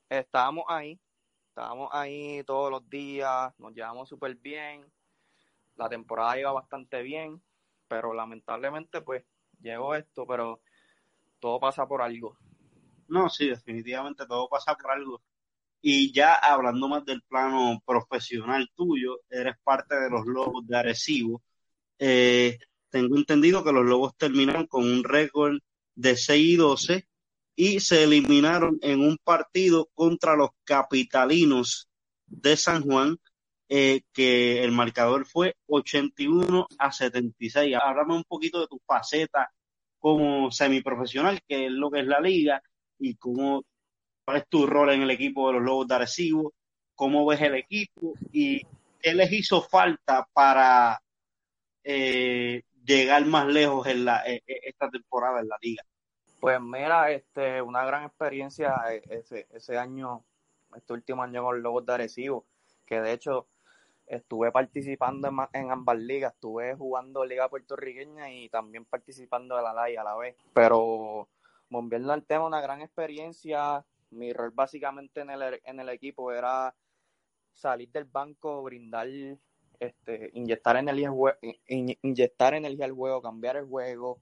estábamos 0.09 0.65
ahí, 0.69 1.01
estábamos 1.49 1.89
ahí 1.93 2.43
todos 2.45 2.71
los 2.71 2.89
días, 2.89 3.53
nos 3.59 3.73
llevamos 3.73 4.09
súper 4.09 4.35
bien. 4.37 4.85
La 5.77 5.89
temporada 5.89 6.39
iba 6.39 6.53
bastante 6.53 7.03
bien, 7.03 7.43
pero 7.89 8.13
lamentablemente 8.13 9.01
pues 9.01 9.25
llegó 9.61 9.95
esto, 9.95 10.27
pero 10.27 10.61
todo 11.39 11.59
pasa 11.61 11.87
por 11.87 12.03
algo. 12.03 12.37
No, 13.09 13.29
sí, 13.29 13.49
definitivamente 13.49 14.27
todo 14.27 14.49
pasa 14.49 14.75
por 14.75 14.91
algo. 14.91 15.23
Y 15.81 16.13
ya 16.13 16.35
hablando 16.35 16.89
más 16.89 17.05
del 17.05 17.23
plano 17.23 17.83
profesional 17.85 18.71
tuyo, 18.77 19.21
eres 19.29 19.57
parte 19.65 19.97
de 19.99 20.11
los 20.11 20.25
Lobos 20.27 20.67
de 20.67 20.77
Arecibo. 20.77 21.43
Eh, 21.99 22.59
tengo 22.93 23.17
entendido 23.17 23.65
que 23.65 23.73
los 23.73 23.85
Lobos 23.85 24.17
terminaron 24.17 24.67
con 24.67 24.85
un 24.85 25.03
récord 25.03 25.59
de 25.95 26.17
6 26.17 26.47
y 26.47 26.57
12 26.57 27.09
y 27.57 27.81
se 27.81 28.05
eliminaron 28.05 28.79
en 28.83 29.01
un 29.01 29.19
partido 29.25 29.89
contra 29.95 30.37
los 30.37 30.51
capitalinos 30.65 31.89
de 32.27 32.57
San 32.57 32.83
Juan, 32.83 33.19
eh, 33.69 34.03
que 34.13 34.63
el 34.63 34.73
marcador 34.73 35.27
fue 35.27 35.57
81 35.67 36.67
a 36.79 36.93
76. 36.93 37.77
Háblame 37.83 38.15
un 38.15 38.25
poquito 38.25 38.61
de 38.61 38.69
tu 38.69 38.81
faceta 38.87 39.51
como 39.99 40.51
semiprofesional, 40.51 41.41
que 41.49 41.67
es 41.67 41.73
lo 41.73 41.91
que 41.91 42.01
es 42.01 42.07
la 42.07 42.21
liga, 42.21 42.63
y 42.99 43.15
cómo, 43.17 43.65
cuál 44.25 44.39
es 44.39 44.49
tu 44.49 44.67
rol 44.67 44.91
en 44.91 45.03
el 45.03 45.11
equipo 45.11 45.49
de 45.49 45.55
los 45.55 45.63
Lobos 45.63 45.89
de 45.89 45.95
Arecibo, 45.95 46.53
cómo 46.95 47.25
ves 47.27 47.41
el 47.41 47.55
equipo 47.55 48.15
y 48.33 48.61
qué 49.01 49.15
les 49.15 49.33
hizo 49.33 49.63
falta 49.63 50.27
para 50.33 51.01
eh, 51.85 52.63
llegar 52.85 53.25
más 53.27 53.47
lejos 53.47 53.87
en 53.87 54.05
la, 54.05 54.25
eh, 54.27 54.43
esta 54.47 54.91
temporada 54.91 55.41
en 55.41 55.49
la 55.49 55.57
liga. 55.61 55.83
Pues 56.41 56.61
mira, 56.61 57.11
este, 57.11 57.63
una 57.63 57.85
gran 57.85 58.05
experiencia 58.05 58.75
eh, 58.91 59.03
ese, 59.09 59.47
ese 59.53 59.79
año, 59.79 60.25
este 60.75 60.93
último 60.93 61.23
año 61.23 61.45
con 61.45 61.63
Lobos 61.63 61.87
de 61.87 61.93
Arecibo, 61.93 62.45
que 62.87 63.01
de 63.01 63.13
hecho 63.13 63.47
estuve 64.07 64.51
participando 64.51 65.31
en, 65.53 65.71
ambas 65.71 65.99
ligas, 65.99 66.35
estuve 66.35 66.75
jugando 66.75 67.25
liga 67.25 67.49
puertorriqueña 67.49 68.31
y 68.31 68.49
también 68.49 68.85
participando 68.85 69.57
de 69.57 69.63
la 69.63 69.87
liga 69.87 70.03
a 70.03 70.05
la 70.05 70.17
vez, 70.17 70.37
pero 70.53 71.29
volviendo 71.71 72.13
al 72.13 72.25
tema, 72.25 72.47
una 72.47 72.61
gran 72.61 72.83
experiencia, 72.83 73.85
mi 74.11 74.33
rol 74.33 74.51
básicamente 74.51 75.21
en 75.21 75.31
el, 75.31 75.61
en 75.65 75.81
el 75.81 75.89
equipo 75.89 76.33
era 76.33 76.75
salir 77.53 77.91
del 77.91 78.05
banco, 78.05 78.63
brindar 78.63 79.09
este, 79.83 80.31
inyectar 80.35 80.77
energía 80.77 81.11
inyectar 81.67 82.55
energía 82.55 82.85
al 82.85 82.93
juego, 82.93 83.21
cambiar 83.21 83.57
el 83.57 83.67
juego, 83.67 84.21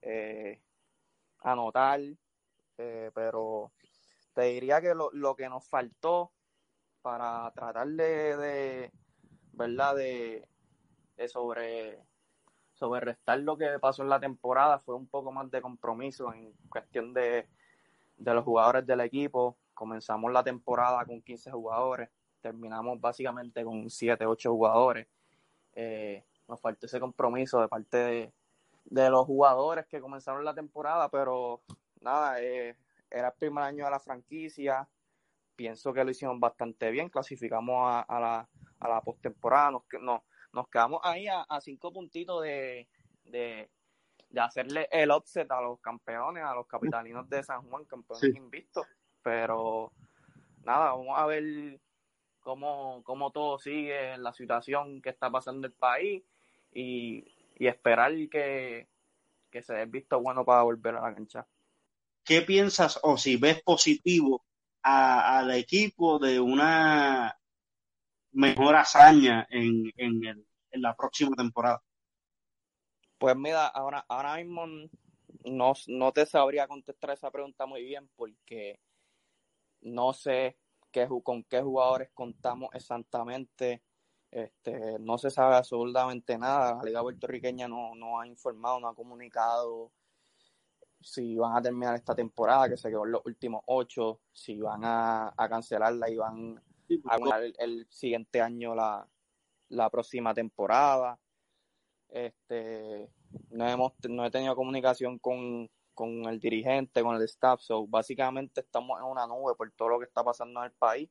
eh, 0.00 0.58
anotar, 1.40 2.00
eh, 2.78 3.10
pero 3.14 3.72
te 4.32 4.42
diría 4.44 4.80
que 4.80 4.94
lo, 4.94 5.10
lo, 5.12 5.36
que 5.36 5.50
nos 5.50 5.66
faltó 5.66 6.32
para 7.02 7.50
tratar 7.54 7.88
de, 7.88 8.90
verdad 9.52 9.96
de, 9.96 10.48
de 11.16 11.28
sobre 11.28 12.00
sobre 12.72 13.00
restar 13.00 13.38
lo 13.40 13.58
que 13.58 13.78
pasó 13.78 14.02
en 14.02 14.08
la 14.08 14.18
temporada 14.18 14.78
fue 14.80 14.94
un 14.94 15.06
poco 15.06 15.30
más 15.30 15.50
de 15.50 15.60
compromiso 15.60 16.32
en 16.32 16.54
cuestión 16.70 17.12
de, 17.12 17.46
de 18.16 18.34
los 18.34 18.44
jugadores 18.44 18.86
del 18.86 19.02
equipo. 19.02 19.58
Comenzamos 19.74 20.32
la 20.32 20.42
temporada 20.42 21.04
con 21.04 21.20
15 21.20 21.50
jugadores, 21.50 22.08
terminamos 22.42 23.00
básicamente 23.00 23.64
con 23.64 23.88
7, 23.88 24.26
8 24.26 24.50
jugadores. 24.50 25.06
Eh, 25.74 26.24
nos 26.48 26.60
faltó 26.60 26.86
ese 26.86 27.00
compromiso 27.00 27.60
de 27.60 27.68
parte 27.68 27.96
de, 27.96 28.32
de, 28.84 29.10
los 29.10 29.24
jugadores 29.24 29.86
que 29.86 30.00
comenzaron 30.00 30.44
la 30.44 30.54
temporada, 30.54 31.08
pero 31.08 31.62
nada, 32.00 32.42
eh, 32.42 32.76
era 33.10 33.28
el 33.28 33.34
primer 33.38 33.64
año 33.64 33.84
de 33.84 33.90
la 33.90 34.00
franquicia. 34.00 34.86
Pienso 35.56 35.92
que 35.92 36.04
lo 36.04 36.10
hicimos 36.10 36.38
bastante 36.38 36.90
bien, 36.90 37.08
clasificamos 37.08 37.76
a, 37.86 38.00
a 38.00 38.20
la, 38.20 38.48
a 38.80 38.88
la 38.88 39.00
postemporada, 39.00 39.70
nos, 39.70 39.82
nos, 40.00 40.20
nos 40.52 40.68
quedamos 40.68 41.00
ahí 41.04 41.28
a, 41.28 41.42
a 41.42 41.60
cinco 41.60 41.92
puntitos 41.92 42.42
de, 42.42 42.88
de, 43.24 43.70
de, 44.28 44.40
hacerle 44.40 44.88
el 44.90 45.10
offset 45.10 45.50
a 45.50 45.60
los 45.60 45.80
campeones, 45.80 46.42
a 46.42 46.54
los 46.54 46.66
capitalinos 46.66 47.28
de 47.28 47.42
San 47.42 47.62
Juan, 47.62 47.84
campeones 47.84 48.32
sí. 48.32 48.36
invictos. 48.36 48.86
Pero 49.22 49.92
nada, 50.64 50.92
vamos 50.92 51.18
a 51.18 51.26
ver 51.26 51.80
cómo, 52.42 53.02
cómo 53.04 53.30
todo 53.30 53.58
sigue, 53.58 54.18
la 54.18 54.32
situación 54.32 55.00
que 55.00 55.10
está 55.10 55.30
pasando 55.30 55.66
el 55.66 55.72
país 55.72 56.22
y, 56.72 57.24
y 57.56 57.66
esperar 57.66 58.12
que, 58.28 58.88
que 59.50 59.62
se 59.62 59.74
dé 59.74 59.86
visto 59.86 60.20
bueno 60.20 60.44
para 60.44 60.62
volver 60.62 60.96
a 60.96 61.08
la 61.08 61.14
cancha. 61.14 61.46
¿Qué 62.24 62.42
piensas 62.42 63.00
o 63.02 63.16
si 63.16 63.36
ves 63.36 63.62
positivo 63.62 64.44
al 64.82 65.50
equipo 65.52 66.18
de 66.18 66.40
una 66.40 67.36
mejor 68.32 68.76
hazaña 68.76 69.46
en, 69.50 69.92
en, 69.96 70.24
el, 70.24 70.46
en, 70.70 70.82
la 70.82 70.94
próxima 70.96 71.36
temporada? 71.36 71.82
Pues 73.18 73.36
mira, 73.36 73.68
ahora, 73.68 74.04
ahora 74.08 74.36
mismo 74.36 74.66
no, 75.44 75.72
no 75.86 76.12
te 76.12 76.26
sabría 76.26 76.66
contestar 76.66 77.10
esa 77.10 77.30
pregunta 77.30 77.66
muy 77.66 77.84
bien 77.84 78.08
porque 78.16 78.80
no 79.80 80.12
sé 80.12 80.56
qué, 80.92 81.08
con 81.24 81.42
qué 81.44 81.60
jugadores 81.60 82.10
contamos 82.14 82.70
exactamente. 82.74 83.82
Este, 84.30 84.98
no 85.00 85.18
se 85.18 85.30
sabe 85.30 85.56
absolutamente 85.56 86.38
nada. 86.38 86.76
La 86.76 86.84
Liga 86.84 87.02
Puertorriqueña 87.02 87.68
no, 87.68 87.94
no 87.94 88.20
ha 88.20 88.26
informado, 88.26 88.80
no 88.80 88.88
ha 88.88 88.94
comunicado 88.94 89.92
si 91.02 91.36
van 91.36 91.56
a 91.56 91.62
terminar 91.62 91.94
esta 91.94 92.14
temporada, 92.14 92.68
que 92.68 92.76
se 92.76 92.88
quedó 92.88 93.04
en 93.04 93.12
los 93.12 93.26
últimos 93.26 93.62
ocho, 93.66 94.20
si 94.32 94.60
van 94.60 94.84
a, 94.84 95.32
a 95.36 95.48
cancelarla 95.48 96.08
y 96.08 96.16
van 96.16 96.62
a 97.08 97.18
jugar 97.18 97.42
el, 97.42 97.54
el, 97.58 97.86
siguiente 97.90 98.40
año 98.40 98.74
la, 98.74 99.06
la 99.68 99.90
próxima 99.90 100.32
temporada. 100.32 101.18
Este, 102.08 103.10
no, 103.50 103.68
hemos, 103.68 103.92
no 104.08 104.24
he 104.24 104.30
tenido 104.30 104.54
comunicación 104.54 105.18
con, 105.18 105.68
con 105.94 106.26
el 106.26 106.38
dirigente, 106.40 107.02
con 107.02 107.16
el 107.16 107.22
staff. 107.22 107.60
So, 107.60 107.86
básicamente 107.86 108.60
estamos 108.60 108.98
en 109.00 109.06
una 109.06 109.26
nube 109.26 109.54
por 109.56 109.70
todo 109.72 109.90
lo 109.90 109.98
que 109.98 110.06
está 110.06 110.22
pasando 110.24 110.60
en 110.60 110.66
el 110.66 110.72
país. 110.72 111.10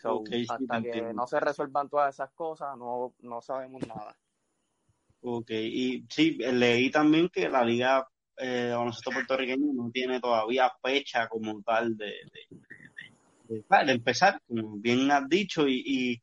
So, 0.00 0.16
okay, 0.16 0.46
hasta 0.48 0.58
sí, 0.58 0.66
que 0.68 0.76
entiendo. 0.88 1.12
no 1.12 1.26
se 1.26 1.40
resuelvan 1.40 1.88
todas 1.88 2.14
esas 2.14 2.30
cosas, 2.32 2.76
no, 2.78 3.14
no 3.20 3.42
sabemos 3.42 3.86
nada. 3.86 4.16
Ok, 5.22 5.50
y 5.50 6.06
sí, 6.08 6.38
leí 6.38 6.90
también 6.90 7.28
que 7.28 7.48
la 7.48 7.62
Liga 7.62 8.08
eh, 8.38 8.70
Baloncesto 8.74 9.10
Puertorriqueño 9.10 9.72
no 9.74 9.90
tiene 9.90 10.18
todavía 10.18 10.72
fecha 10.82 11.28
como 11.28 11.60
tal 11.62 11.94
de, 11.98 12.06
de, 12.06 13.62
de, 13.68 13.84
de 13.84 13.92
empezar, 13.92 14.40
como 14.48 14.78
bien 14.78 15.10
has 15.10 15.28
dicho, 15.28 15.68
y, 15.68 15.82
y, 15.84 16.22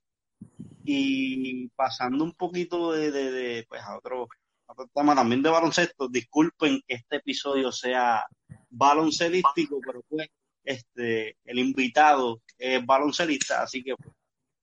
y 0.84 1.68
pasando 1.76 2.24
un 2.24 2.34
poquito 2.34 2.94
de, 2.94 3.66
pues 3.70 3.82
a 3.84 3.98
otro 3.98 4.28
otro 4.68 4.90
tema 4.94 5.16
también 5.16 5.42
de 5.42 5.50
baloncesto. 5.50 6.08
Disculpen 6.08 6.82
que 6.88 6.96
este 6.96 7.18
episodio 7.18 7.72
sea 7.72 8.26
baloncelístico, 8.70 9.80
pero 9.86 10.02
pues 10.08 10.28
este, 10.64 11.38
el 11.46 11.60
invitado 11.60 12.42
es 12.58 12.86
baloncelista, 12.86 13.64
así 13.64 13.84
que 13.84 13.96
pues, 13.96 14.14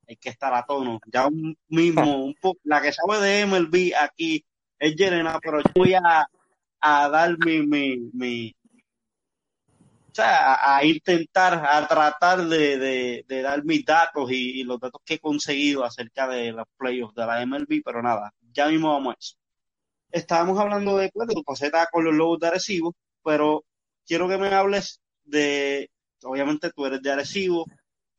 hay 0.07 0.17
que 0.17 0.29
estar 0.29 0.53
a 0.55 0.65
tono. 0.65 1.01
Ya 1.11 1.27
un 1.27 1.57
mismo, 1.69 2.03
un 2.25 2.35
poco, 2.41 2.61
la 2.65 2.83
que 2.83 2.93
sabe 2.93 3.21
de 3.21 3.47
MLB 3.47 3.93
aquí 3.99 4.45
es 4.79 4.95
Yerena, 4.95 5.39
pero 5.41 5.61
yo 5.61 5.71
voy 5.75 5.95
a, 5.95 6.29
a 6.81 7.09
dar 7.09 7.39
mi, 7.39 7.67
mi, 7.67 8.11
mi 8.13 8.55
o 10.11 10.15
sea, 10.15 10.77
a, 10.77 10.85
intentar, 10.85 11.55
a 11.69 11.89
tratar 11.89 12.47
de, 12.47 12.79
de, 12.79 13.25
de 13.27 13.43
dar 13.43 13.65
mis 13.65 13.85
datos 13.85 14.31
y, 14.31 14.61
y, 14.61 14.63
los 14.63 14.79
datos 14.79 15.01
que 15.05 15.15
he 15.15 15.19
conseguido 15.19 15.85
acerca 15.85 16.29
de 16.29 16.53
los 16.53 16.67
playoffs 16.77 17.17
de 17.17 17.27
la 17.27 17.45
MLB, 17.45 17.83
pero 17.85 18.01
nada, 18.01 18.33
ya 18.53 18.69
mismo 18.69 18.93
vamos 18.93 19.15
a 19.15 19.19
eso. 19.19 19.35
Estábamos 20.15 20.61
hablando 20.61 20.97
de, 20.97 21.11
pues, 21.13 21.27
de 21.27 21.35
tu 21.35 21.43
faceta 21.43 21.89
con 21.91 22.05
los 22.05 22.15
Lobos 22.15 22.39
de 22.39 22.47
Arecibo, 22.47 22.95
pero 23.25 23.65
quiero 24.07 24.29
que 24.29 24.39
me 24.39 24.47
hables 24.55 25.01
de, 25.25 25.91
obviamente 26.23 26.71
tú 26.71 26.87
eres 26.87 27.03
de 27.03 27.11
Arecibo, 27.11 27.67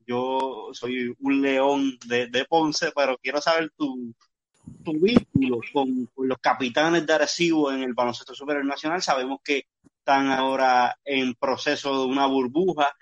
yo 0.05 0.71
soy 0.73 1.15
un 1.19 1.41
león 1.41 1.97
de, 2.05 2.27
de 2.27 2.43
Ponce, 2.43 2.91
pero 2.93 3.17
quiero 3.17 3.39
saber 3.39 3.71
tu, 3.77 4.13
tu 4.83 4.91
vínculo 4.99 5.61
con, 5.71 6.09
los 6.17 6.37
capitanes 6.39 7.05
de 7.05 7.13
Arecibo 7.13 7.71
en 7.71 7.83
el 7.83 7.93
baloncesto 7.93 8.35
superior 8.35 8.65
nacional. 8.65 9.01
Sabemos 9.01 9.39
que 9.41 9.67
están 9.99 10.31
ahora 10.31 10.97
en 11.05 11.33
proceso 11.35 12.01
de 12.01 12.07
una 12.07 12.27
burbuja 12.27 12.93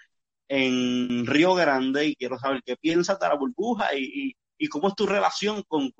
en 0.48 1.26
Río 1.26 1.56
Grande 1.56 2.06
y 2.06 2.16
quiero 2.16 2.38
saber 2.38 2.62
qué 2.64 2.78
piensas 2.78 3.20
de 3.20 3.28
la 3.28 3.36
burbuja 3.36 3.96
y, 3.96 4.36
y, 4.56 4.68
cómo 4.68 4.90
es 4.90 4.96
tu 4.96 5.08
relación 5.08 5.64
con, 5.68 5.92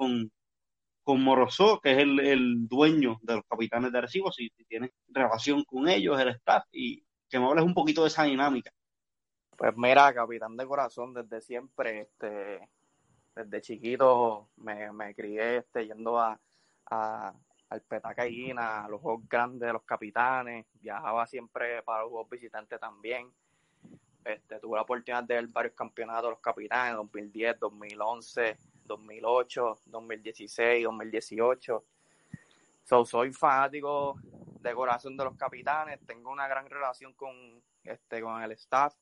con 1.04 1.22
Morozó, 1.22 1.80
que 1.82 1.92
es 1.92 1.98
el, 2.00 2.20
el, 2.20 2.68
dueño 2.68 3.20
de 3.22 3.36
los 3.36 3.46
capitanes 3.46 3.92
de 3.92 3.98
Arecibo, 3.98 4.32
si, 4.32 4.50
si 4.56 4.66
tienes 4.66 4.92
relación 5.10 5.64
con 5.64 5.88
ellos, 5.88 6.20
el 6.20 6.30
staff, 6.30 6.64
y 6.72 7.04
que 7.30 7.40
me 7.40 7.46
hables 7.46 7.66
un 7.66 7.74
poquito 7.74 8.04
de 8.04 8.08
esa 8.08 8.24
dinámica. 8.24 8.72
Pues 9.58 9.74
mira, 9.76 10.14
capitán 10.14 10.58
de 10.58 10.66
corazón, 10.66 11.14
desde 11.14 11.42
siempre, 11.42 12.02
este, 12.02 12.70
desde 13.36 13.62
chiquito 13.62 14.50
me, 14.58 14.92
me 14.92 15.14
crié 15.14 15.58
este, 15.58 15.88
yendo 15.88 16.20
a, 16.20 16.40
a, 16.90 17.34
al 17.70 17.82
Petacaína, 17.82 18.86
a 18.86 18.90
los 18.90 19.02
juegos 19.02 19.28
grandes 19.28 19.68
de 19.68 19.74
los 19.74 19.84
capitanes, 19.84 20.66
viajaba 20.82 21.26
siempre 21.28 21.82
para 21.84 22.02
los 22.02 22.12
juegos 22.12 22.30
visitantes 22.30 22.80
también. 22.80 23.32
Este, 24.24 24.60
tuve 24.60 24.78
la 24.78 24.84
oportunidad 24.84 25.24
de 25.24 25.36
ver 25.36 25.48
varios 25.48 25.74
campeonatos 25.74 26.24
de 26.24 26.30
los 26.30 26.40
capitanes, 26.40 26.96
2010, 26.96 27.60
2011, 27.60 28.58
2008, 28.86 29.80
2016, 29.86 30.84
2018. 30.84 31.84
So, 32.84 33.06
soy 33.06 33.32
fanático 33.32 34.20
de 34.60 34.74
corazón 34.74 35.18
de 35.18 35.26
los 35.26 35.36
capitanes, 35.36 36.00
tengo 36.06 36.32
una 36.32 36.48
gran 36.48 36.70
relación 36.70 37.14
con, 37.14 37.34
este, 37.84 38.22
con 38.22 38.42
el 38.42 38.52
staff, 38.54 38.96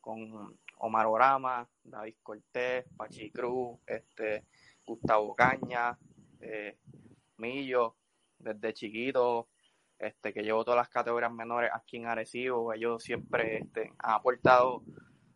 con 0.00 0.58
Omar 0.78 1.06
Orama, 1.06 1.68
David 1.82 2.16
Cortés, 2.22 2.84
Pachi 2.96 3.30
Cruz, 3.30 3.78
este, 3.86 4.44
Gustavo 4.84 5.34
Caña, 5.34 5.96
eh, 6.40 6.76
Millo, 7.38 7.96
desde 8.38 8.74
chiquito, 8.74 9.48
este, 9.98 10.32
que 10.32 10.42
llevo 10.42 10.64
todas 10.64 10.78
las 10.78 10.88
categorías 10.88 11.32
menores 11.32 11.70
aquí 11.72 11.96
en 11.96 12.06
Arecibo, 12.06 12.72
ellos 12.72 13.02
siempre 13.02 13.58
este, 13.58 13.92
han 13.98 14.14
aportado, 14.14 14.82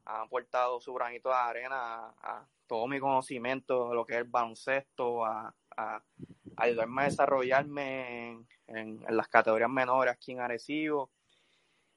han 0.09 0.23
aportado 0.23 0.81
su 0.81 0.93
granito 0.95 1.29
de 1.29 1.35
arena 1.35 1.77
a, 1.77 2.15
a, 2.23 2.49
todo 2.67 2.87
mi 2.87 2.99
conocimiento 2.99 3.91
de 3.91 3.95
lo 3.95 4.05
que 4.05 4.15
es 4.15 4.19
el 4.19 4.25
baloncesto, 4.25 5.25
a, 5.25 5.55
a 5.77 6.03
ayudarme 6.57 7.03
a 7.03 7.05
desarrollarme 7.07 8.31
en, 8.31 8.49
en, 8.67 9.05
en, 9.07 9.17
las 9.17 9.29
categorías 9.29 9.71
menores 9.71 10.13
aquí 10.13 10.33
en 10.33 10.41
Arecibo. 10.41 11.11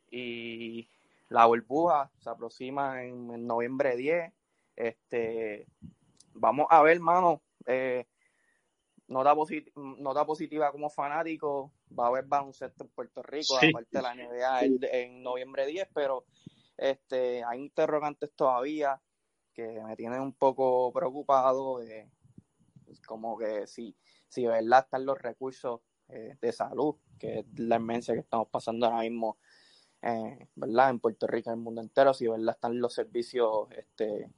Y 0.10 0.90
la 1.30 1.46
burbuja 1.46 2.12
se 2.20 2.30
aproxima 2.30 3.04
en, 3.04 3.32
en 3.32 3.48
noviembre 3.48 3.96
10. 3.96 4.32
Este, 4.76 5.68
vamos 6.34 6.68
a 6.70 6.82
ver, 6.82 6.98
hermano. 6.98 7.42
Eh, 7.66 8.06
nota, 9.08 9.36
posit 9.36 9.74
nota 9.76 10.26
positiva 10.26 10.72
como 10.72 10.90
fanático, 10.90 11.72
va 11.98 12.06
a 12.06 12.08
haber 12.08 12.26
baloncesto 12.26 12.84
en 12.84 12.90
Puerto 12.90 13.24
Rico, 13.24 13.58
sí. 13.60 13.70
aparte 13.70 13.98
de 13.98 14.02
la 14.02 14.16
NBA 14.16 14.62
en, 14.62 14.80
en, 14.92 15.24
noviembre 15.24 15.66
10, 15.66 15.90
pero 15.94 16.26
este, 16.82 17.44
hay 17.44 17.60
interrogantes 17.60 18.32
todavía 18.36 19.00
que 19.54 19.82
me 19.84 19.96
tienen 19.96 20.20
un 20.20 20.34
poco 20.34 20.92
preocupado, 20.92 21.82
eh, 21.84 22.10
como 23.06 23.38
que 23.38 23.68
si, 23.68 23.96
si 24.28 24.48
verdad 24.48 24.86
están 24.86 25.06
los 25.06 25.22
recursos 25.22 25.82
eh, 26.10 26.36
de 26.42 26.52
salud, 26.52 26.96
que 27.20 27.40
es 27.40 27.46
la 27.60 27.76
inmensa 27.76 28.14
que 28.14 28.22
estamos 28.22 28.48
pasando 28.50 28.88
ahora 28.88 29.02
mismo, 29.02 29.38
eh, 30.02 30.48
¿verdad? 30.56 30.90
En 30.90 31.00
Puerto 31.00 31.28
Rico, 31.28 31.52
en 31.52 31.60
el 31.60 31.64
mundo 31.64 31.82
entero, 31.82 32.16
si 32.16 32.28
verdad 32.28 32.56
están 32.56 32.80
los 32.80 32.96
servicios 32.96 33.68
este, 33.72 34.32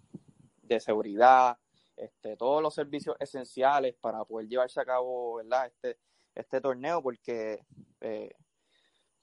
de 0.64 0.80
seguridad, 0.82 1.58
este, 1.96 2.36
todos 2.36 2.62
los 2.62 2.74
servicios 2.74 3.16
esenciales 3.20 3.96
para 3.96 4.26
poder 4.26 4.50
llevarse 4.50 4.82
a 4.82 4.86
cabo 4.86 5.36
¿verdad? 5.36 5.68
Este, 5.68 5.98
este 6.36 6.60
torneo, 6.60 7.02
porque 7.02 7.66
eh, 8.02 8.36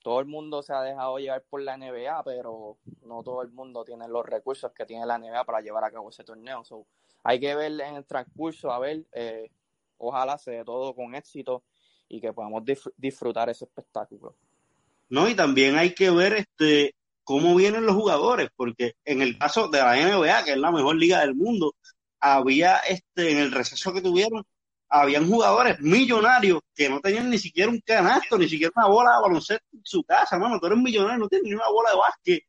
todo 0.02 0.20
el 0.20 0.26
mundo 0.26 0.62
se 0.62 0.72
ha 0.72 0.82
dejado 0.82 1.18
llevar 1.18 1.44
por 1.48 1.62
la 1.62 1.76
NBA, 1.76 2.22
pero 2.24 2.78
no 3.02 3.22
todo 3.22 3.42
el 3.42 3.50
mundo 3.50 3.84
tiene 3.84 4.08
los 4.08 4.24
recursos 4.24 4.72
que 4.72 4.86
tiene 4.86 5.06
la 5.06 5.18
NBA 5.18 5.44
para 5.44 5.60
llevar 5.60 5.84
a 5.84 5.90
cabo 5.90 6.10
ese 6.10 6.24
torneo. 6.24 6.64
So, 6.64 6.86
hay 7.22 7.38
que 7.38 7.54
ver 7.54 7.72
en 7.80 7.96
el 7.96 8.04
transcurso, 8.06 8.72
a 8.72 8.78
ver, 8.78 9.04
eh, 9.12 9.50
ojalá 9.98 10.38
se 10.38 10.52
dé 10.52 10.64
todo 10.64 10.94
con 10.94 11.14
éxito 11.14 11.64
y 12.08 12.20
que 12.20 12.32
podamos 12.32 12.64
disfrutar 12.96 13.50
ese 13.50 13.66
espectáculo. 13.66 14.34
No, 15.08 15.28
y 15.28 15.34
también 15.34 15.76
hay 15.76 15.94
que 15.94 16.10
ver 16.10 16.34
este 16.34 16.94
cómo 17.24 17.54
vienen 17.54 17.86
los 17.86 17.94
jugadores, 17.94 18.48
porque 18.56 18.94
en 19.04 19.22
el 19.22 19.38
caso 19.38 19.68
de 19.68 19.78
la 19.78 19.94
NBA, 19.96 20.44
que 20.44 20.52
es 20.52 20.56
la 20.56 20.72
mejor 20.72 20.96
liga 20.96 21.20
del 21.20 21.34
mundo, 21.34 21.74
había 22.18 22.78
este 22.78 23.32
en 23.32 23.38
el 23.38 23.52
receso 23.52 23.92
que 23.92 24.02
tuvieron 24.02 24.44
habían 24.90 25.28
jugadores 25.28 25.80
millonarios 25.80 26.60
que 26.74 26.88
no 26.90 27.00
tenían 27.00 27.30
ni 27.30 27.38
siquiera 27.38 27.70
un 27.70 27.80
canasto, 27.80 28.36
ni 28.36 28.48
siquiera 28.48 28.72
una 28.76 28.88
bola 28.88 29.16
de 29.16 29.22
baloncesto 29.22 29.66
en 29.72 29.80
su 29.84 30.02
casa, 30.02 30.38
mano, 30.38 30.58
tú 30.58 30.66
eres 30.66 30.78
millonario, 30.78 31.18
no 31.18 31.28
tienes 31.28 31.48
ni 31.48 31.54
una 31.54 31.68
bola 31.70 31.90
de 31.90 31.96
básquet 31.96 32.44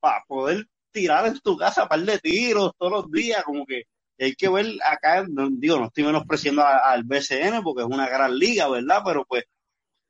para 0.00 0.24
poder 0.26 0.66
tirar 0.92 1.26
en 1.26 1.40
tu 1.40 1.56
casa 1.56 1.82
un 1.84 1.88
par 1.88 2.00
de 2.00 2.18
tiros 2.18 2.72
todos 2.78 2.92
los 2.92 3.10
días, 3.10 3.42
como 3.44 3.66
que 3.66 3.84
hay 4.18 4.34
que 4.34 4.48
ver 4.48 4.66
acá, 4.84 5.26
digo, 5.52 5.78
no 5.78 5.86
estoy 5.86 6.04
menospreciando 6.04 6.64
al 6.64 7.02
BCN 7.02 7.62
porque 7.64 7.82
es 7.82 7.88
una 7.88 8.08
gran 8.08 8.38
liga, 8.38 8.68
¿verdad? 8.68 9.02
Pero 9.04 9.24
pues, 9.24 9.44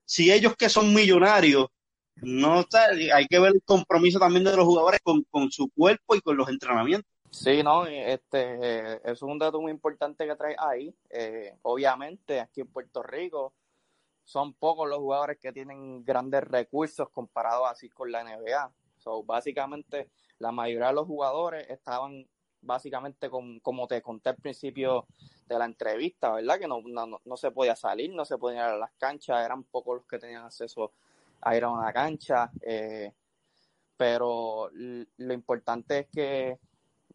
si 0.05 0.31
ellos 0.31 0.55
que 0.57 0.69
son 0.69 0.93
millonarios, 0.93 1.69
no 2.17 2.61
está, 2.61 2.89
hay 3.15 3.27
que 3.27 3.39
ver 3.39 3.53
el 3.55 3.63
compromiso 3.65 4.19
también 4.19 4.45
de 4.45 4.55
los 4.57 4.67
jugadores 4.67 5.01
con, 5.03 5.23
con 5.31 5.51
su 5.51 5.71
cuerpo 5.71 6.15
y 6.15 6.21
con 6.21 6.37
los 6.37 6.49
entrenamientos. 6.49 7.11
Sí, 7.33 7.62
no, 7.62 7.87
este, 7.87 8.59
eh, 8.61 9.01
es 9.05 9.23
un 9.23 9.38
dato 9.38 9.61
muy 9.61 9.73
importante 9.73 10.27
que 10.27 10.37
trae 10.37 10.55
ahí. 10.59 10.95
Eh, 11.09 11.57
obviamente, 11.62 12.38
aquí 12.40 12.61
en 12.61 12.68
Puerto 12.68 13.03
Rico 13.03 13.55
son 14.23 14.53
pocos 14.53 14.88
los 14.88 14.99
jugadores 14.99 15.38
que 15.38 15.51
tienen 15.51 16.05
grandes 16.05 16.45
recursos 16.45 17.09
comparados 17.09 17.68
así 17.71 17.88
con 17.88 18.12
la 18.12 18.23
NBA. 18.23 18.71
So, 18.99 19.25
básicamente, 19.25 20.11
la 20.38 20.53
mayoría 20.53 20.88
de 20.88 20.92
los 20.92 21.07
jugadores 21.07 21.68
estaban 21.71 22.29
básicamente 22.61 23.31
con, 23.31 23.61
como 23.61 23.87
te 23.87 24.03
conté 24.03 24.29
al 24.29 24.37
principio 24.37 25.07
de 25.47 25.59
la 25.59 25.64
entrevista, 25.64 26.33
¿verdad? 26.35 26.59
Que 26.59 26.68
no, 26.68 26.83
no, 26.85 27.18
no 27.25 27.37
se 27.38 27.51
podía 27.51 27.75
salir, 27.75 28.14
no 28.14 28.27
se 28.27 28.37
podía 28.37 28.59
ir 28.59 28.75
a 28.75 28.77
las 28.77 28.92
canchas, 28.99 29.45
eran 29.45 29.64
pocos 29.64 29.97
los 29.97 30.07
que 30.07 30.18
tenían 30.18 30.45
acceso 30.45 30.92
a 31.40 31.57
ir 31.57 31.64
a 31.64 31.71
una 31.71 31.92
cancha. 31.95 32.51
Eh, 32.61 33.11
pero 33.97 34.71
lo 34.73 35.33
importante 35.33 36.01
es 36.01 36.07
que 36.09 36.59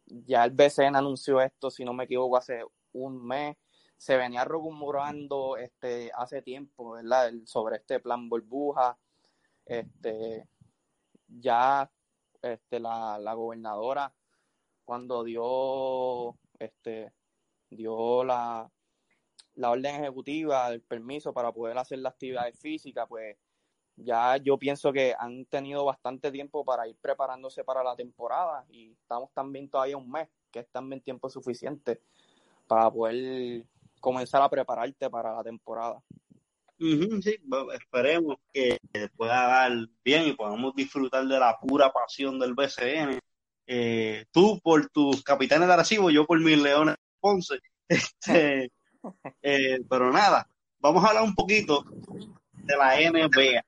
ya 0.08 0.44
el 0.44 0.50
BCN 0.52 0.96
anunció 0.96 1.40
esto, 1.40 1.70
si 1.70 1.84
no 1.84 1.92
me 1.92 2.04
equivoco, 2.04 2.36
hace 2.36 2.64
un 2.92 3.24
mes. 3.26 3.56
Se 3.96 4.16
venía 4.16 4.44
rumorando 4.44 5.56
este, 5.56 6.10
hace 6.14 6.40
tiempo, 6.42 6.92
¿verdad? 6.92 7.32
sobre 7.44 7.76
este 7.76 8.00
plan 8.00 8.28
burbuja. 8.28 8.96
Este, 9.66 10.48
ya 11.26 11.90
este, 12.42 12.80
la, 12.80 13.18
la 13.18 13.34
gobernadora, 13.34 14.12
cuando 14.84 15.24
dio, 15.24 16.38
este, 16.58 17.12
dio 17.70 18.24
la, 18.24 18.70
la 19.56 19.70
orden 19.70 19.96
ejecutiva, 19.96 20.68
el 20.68 20.80
permiso 20.82 21.32
para 21.32 21.52
poder 21.52 21.76
hacer 21.78 21.98
la 21.98 22.10
actividad 22.10 22.52
física, 22.54 23.06
pues 23.06 23.36
ya 24.04 24.36
yo 24.36 24.58
pienso 24.58 24.92
que 24.92 25.14
han 25.18 25.44
tenido 25.46 25.84
bastante 25.84 26.30
tiempo 26.30 26.64
para 26.64 26.86
ir 26.88 26.96
preparándose 27.00 27.64
para 27.64 27.82
la 27.82 27.96
temporada 27.96 28.64
y 28.70 28.92
estamos 28.92 29.30
también 29.32 29.68
todavía 29.68 29.96
un 29.96 30.10
mes, 30.10 30.28
que 30.50 30.60
es 30.60 30.68
también 30.70 31.00
tiempo 31.00 31.28
suficiente 31.28 32.00
para 32.66 32.90
poder 32.90 33.64
comenzar 34.00 34.42
a 34.42 34.48
prepararte 34.48 35.10
para 35.10 35.34
la 35.34 35.42
temporada. 35.42 36.02
Uh 36.80 36.84
-huh, 36.84 37.22
sí, 37.22 37.36
esperemos 37.74 38.36
que 38.52 38.78
pueda 39.16 39.48
dar 39.48 39.72
bien 40.04 40.28
y 40.28 40.32
podamos 40.34 40.74
disfrutar 40.76 41.26
de 41.26 41.38
la 41.38 41.58
pura 41.58 41.92
pasión 41.92 42.38
del 42.38 42.54
BCN. 42.54 43.18
Eh, 43.66 44.24
tú 44.30 44.60
por 44.62 44.88
tus 44.90 45.22
capitanes 45.24 45.66
de 45.66 45.74
Arecibo, 45.74 46.10
yo 46.10 46.24
por 46.24 46.40
mis 46.40 46.60
leones 46.60 46.94
de 46.94 47.02
Ponce. 47.20 47.58
Este, 47.90 48.70
eh, 49.42 49.80
pero 49.88 50.12
nada, 50.12 50.46
vamos 50.78 51.02
a 51.02 51.08
hablar 51.08 51.24
un 51.24 51.34
poquito 51.34 51.84
de 52.52 52.76
la 52.76 52.96
NBA. 53.00 53.62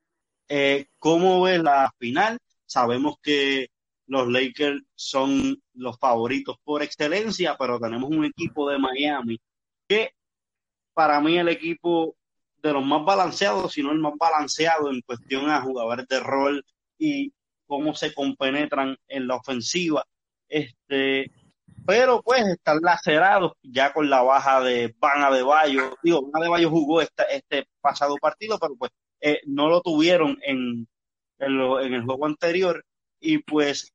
Eh, 0.53 0.89
¿Cómo 0.99 1.43
ves 1.43 1.63
la 1.63 1.93
final? 2.01 2.37
Sabemos 2.67 3.15
que 3.23 3.69
los 4.07 4.27
Lakers 4.29 4.83
son 4.97 5.63
los 5.75 5.97
favoritos 5.97 6.57
por 6.65 6.83
excelencia, 6.83 7.57
pero 7.57 7.79
tenemos 7.79 8.11
un 8.11 8.25
equipo 8.25 8.69
de 8.69 8.77
Miami 8.77 9.39
que 9.87 10.11
para 10.93 11.21
mí 11.21 11.39
el 11.39 11.49
equipo 11.49 12.17
de 12.57 12.73
los 12.73 12.85
más 12.85 13.05
balanceados, 13.05 13.73
si 13.73 13.83
no 13.85 13.93
el 13.93 14.01
más 14.01 14.15
balanceado 14.19 14.91
en 14.91 15.03
cuestión 15.03 15.49
a 15.51 15.63
jugadores 15.63 16.09
de 16.09 16.19
rol 16.19 16.65
y 16.99 17.33
cómo 17.69 17.95
se 17.95 18.13
compenetran 18.13 18.97
en 19.07 19.29
la 19.29 19.37
ofensiva. 19.37 20.05
Este, 20.49 21.31
pero 21.87 22.23
pues 22.23 22.45
están 22.45 22.81
lacerados 22.83 23.53
ya 23.63 23.93
con 23.93 24.11
la 24.11 24.23
baja 24.23 24.61
de 24.63 24.93
Van 24.99 25.33
de 25.33 25.43
Bayo. 25.43 25.97
Digo, 26.03 26.29
Van 26.33 26.43
de 26.43 26.49
Bayo 26.49 26.71
jugó 26.71 27.01
este 27.01 27.69
pasado 27.81 28.17
partido, 28.17 28.59
pero 28.59 28.75
pues 28.75 28.91
eh, 29.21 29.41
no 29.47 29.69
lo 29.69 29.81
tuvieron 29.83 30.39
en, 30.43 30.89
en, 31.39 31.59
lo, 31.59 31.81
en, 31.81 31.95
el 31.95 32.03
juego 32.05 32.27
anterior. 32.27 32.85
Y 33.21 33.39
pues 33.39 33.93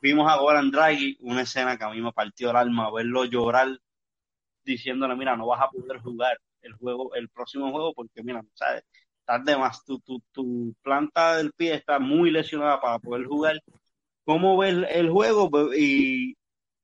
vimos 0.00 0.30
a 0.30 0.36
Goran 0.36 0.70
Draghi, 0.70 1.16
una 1.20 1.42
escena 1.42 1.76
que 1.78 1.84
a 1.84 1.90
mí 1.90 2.00
me 2.00 2.12
partió 2.12 2.50
el 2.50 2.56
alma, 2.56 2.92
verlo 2.92 3.24
llorar 3.24 3.78
diciéndole, 4.64 5.16
mira, 5.16 5.36
no 5.36 5.46
vas 5.46 5.62
a 5.62 5.70
poder 5.70 6.00
jugar 6.00 6.38
el 6.62 6.72
juego, 6.74 7.14
el 7.14 7.28
próximo 7.28 7.70
juego, 7.70 7.94
porque 7.94 8.22
mira, 8.22 8.42
sabes, 8.54 8.84
tarde 9.24 9.56
más, 9.56 9.84
tu, 9.84 10.00
tu, 10.00 10.20
tu 10.32 10.74
planta 10.82 11.36
del 11.36 11.52
pie 11.52 11.74
está 11.74 11.98
muy 11.98 12.30
lesionada 12.30 12.80
para 12.80 12.98
poder 12.98 13.26
jugar. 13.26 13.60
¿Cómo 14.24 14.56
ves 14.58 14.74
el, 14.90 15.10
juego? 15.10 15.50
Y 15.74 16.36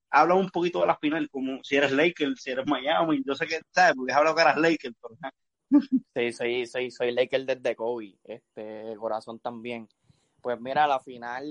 habla 0.09 0.35
un 0.35 0.49
poquito 0.49 0.81
de 0.81 0.87
la 0.87 0.97
final, 0.97 1.29
como 1.29 1.63
si 1.63 1.75
eres 1.75 1.91
Lakers, 1.91 2.41
si 2.41 2.51
eres 2.51 2.67
Miami, 2.67 3.23
yo 3.25 3.35
sé 3.35 3.47
que, 3.47 3.61
¿sabes? 3.71 3.95
Porque 3.95 4.11
has 4.11 4.17
hablado 4.19 4.35
que 4.35 4.41
eras 4.43 4.57
Lakers. 4.57 4.95
Sí, 6.13 6.33
soy, 6.33 6.65
soy, 6.65 6.91
soy 6.91 7.11
Lakers 7.11 7.45
desde 7.45 7.75
Kobe, 7.75 8.17
este, 8.23 8.95
corazón 8.97 9.39
también. 9.39 9.87
Pues 10.41 10.59
mira, 10.59 10.87
la 10.87 10.99
final, 10.99 11.45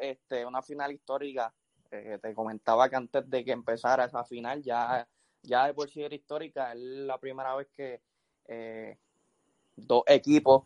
este, 0.00 0.46
una 0.46 0.62
final 0.62 0.92
histórica, 0.92 1.52
eh, 1.90 2.18
te 2.22 2.34
comentaba 2.34 2.88
que 2.88 2.96
antes 2.96 3.28
de 3.28 3.44
que 3.44 3.52
empezara 3.52 4.04
esa 4.04 4.24
final 4.24 4.62
ya 4.62 5.06
ya 5.46 5.66
de 5.66 5.74
por 5.74 5.88
sí 5.90 6.02
era 6.02 6.14
histórica, 6.14 6.72
es 6.72 6.78
la 6.80 7.18
primera 7.18 7.54
vez 7.54 7.68
que 7.74 8.00
eh, 8.46 8.98
dos 9.76 10.02
equipos 10.06 10.64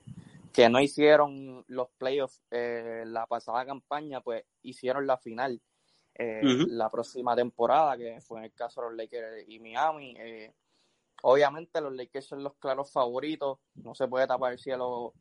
que 0.52 0.68
no 0.68 0.80
hicieron 0.80 1.64
los 1.68 1.88
playoffs 1.96 2.42
eh, 2.50 3.04
la 3.06 3.26
pasada 3.26 3.64
campaña, 3.64 4.20
pues 4.20 4.44
hicieron 4.62 5.06
la 5.06 5.16
final 5.16 5.60
eh, 6.14 6.40
la 6.68 6.90
próxima 6.90 7.36
temporada, 7.36 7.96
que 7.96 8.20
fue 8.20 8.40
en 8.40 8.44
el 8.46 8.52
caso 8.52 8.80
de 8.80 8.88
los 8.88 8.96
Lakers 8.96 9.48
y 9.48 9.60
Miami. 9.60 10.16
Obviamente 11.22 11.80
los 11.80 11.94
Lakers 11.94 12.26
son 12.26 12.42
los 12.42 12.54
claros 12.54 12.92
favoritos, 12.92 13.58
no 13.74 13.94
se 13.94 14.08
puede 14.08 14.26
tapar 14.26 14.52
el 14.52 14.58
cielo, 14.58 15.14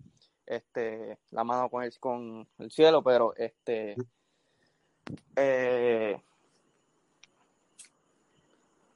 este, 0.46 1.20
la 1.32 1.44
mano 1.44 1.70
con 1.70 1.84
el, 1.84 1.98
con 2.00 2.48
el 2.58 2.72
cielo, 2.72 3.04
pero 3.04 3.36
este 3.36 3.96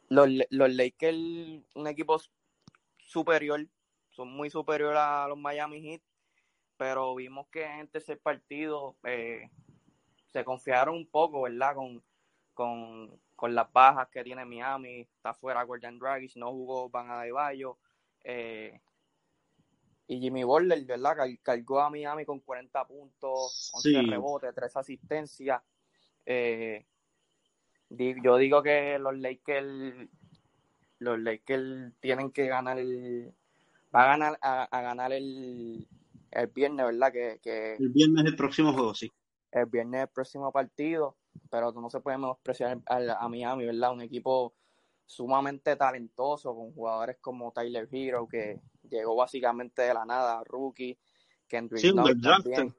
los, 0.09 0.29
los 0.49 0.73
Lakers, 0.73 1.17
un 1.75 1.87
equipo 1.87 2.19
superior, 2.97 3.65
son 4.11 4.31
muy 4.31 4.49
superiores 4.49 4.99
a 4.99 5.27
los 5.27 5.37
Miami 5.37 5.81
Heat, 5.81 6.01
pero 6.77 7.15
vimos 7.15 7.47
que 7.47 7.63
en 7.63 7.89
ese 7.93 8.15
partido 8.15 8.95
eh, 9.05 9.49
se 10.31 10.43
confiaron 10.43 10.95
un 10.95 11.07
poco, 11.07 11.43
¿verdad? 11.43 11.75
Con, 11.75 12.03
con, 12.53 13.19
con, 13.43 13.55
las 13.55 13.71
bajas 13.73 14.07
que 14.09 14.23
tiene 14.23 14.45
Miami, 14.45 15.01
está 15.01 15.33
fuera 15.33 15.63
Gordon 15.63 15.99
Dragic, 15.99 16.35
no 16.37 16.51
jugó 16.51 16.89
Van 16.89 17.11
Adebayo, 17.11 17.77
eh, 18.23 18.79
y 20.07 20.19
Jimmy 20.19 20.43
Butler, 20.43 20.85
¿verdad? 20.85 21.17
Cargó 21.41 21.81
a 21.81 21.89
Miami 21.89 22.25
con 22.25 22.39
40 22.39 22.87
puntos, 22.87 23.71
11 23.73 24.01
rebotes, 24.03 24.55
3 24.55 24.77
asistencias. 24.77 25.61
Eh, 26.25 26.85
yo 27.89 28.37
digo 28.37 28.63
que 28.63 28.97
los 28.97 29.17
Lakers 29.17 30.09
los 30.99 31.19
Lakers 31.19 31.93
tienen 31.99 32.31
que 32.31 32.47
ganar 32.47 32.79
el 32.79 33.33
va 33.93 34.03
a 34.03 34.07
ganar 34.07 34.39
a, 34.41 34.81
ganar 34.81 35.11
el, 35.11 35.87
el 36.31 36.47
viernes, 36.47 36.85
¿verdad? 36.85 37.11
Que, 37.11 37.39
que 37.41 37.75
el 37.75 37.89
viernes 37.89 38.25
el 38.25 38.35
próximo 38.35 38.73
juego, 38.73 38.95
sí. 38.95 39.11
El 39.51 39.65
viernes 39.67 40.01
el 40.01 40.07
próximo 40.07 40.51
partido, 40.51 41.17
pero 41.49 41.71
no 41.71 41.89
se 41.89 41.99
puede 41.99 42.17
menospreciar 42.17 42.79
a, 42.85 43.25
a 43.25 43.29
Miami, 43.29 43.65
¿verdad? 43.65 43.93
Un 43.93 44.01
equipo 44.01 44.53
sumamente 45.05 45.75
talentoso 45.75 46.55
con 46.55 46.73
jugadores 46.73 47.17
como 47.19 47.51
Tyler 47.51 47.87
Hero 47.91 48.27
que 48.27 48.61
llegó 48.89 49.15
básicamente 49.15 49.83
de 49.83 49.93
la 49.93 50.05
nada, 50.05 50.43
rookie, 50.45 50.97
Kendrick 51.47 51.81
sí, 51.81 51.93
también. 51.93 52.73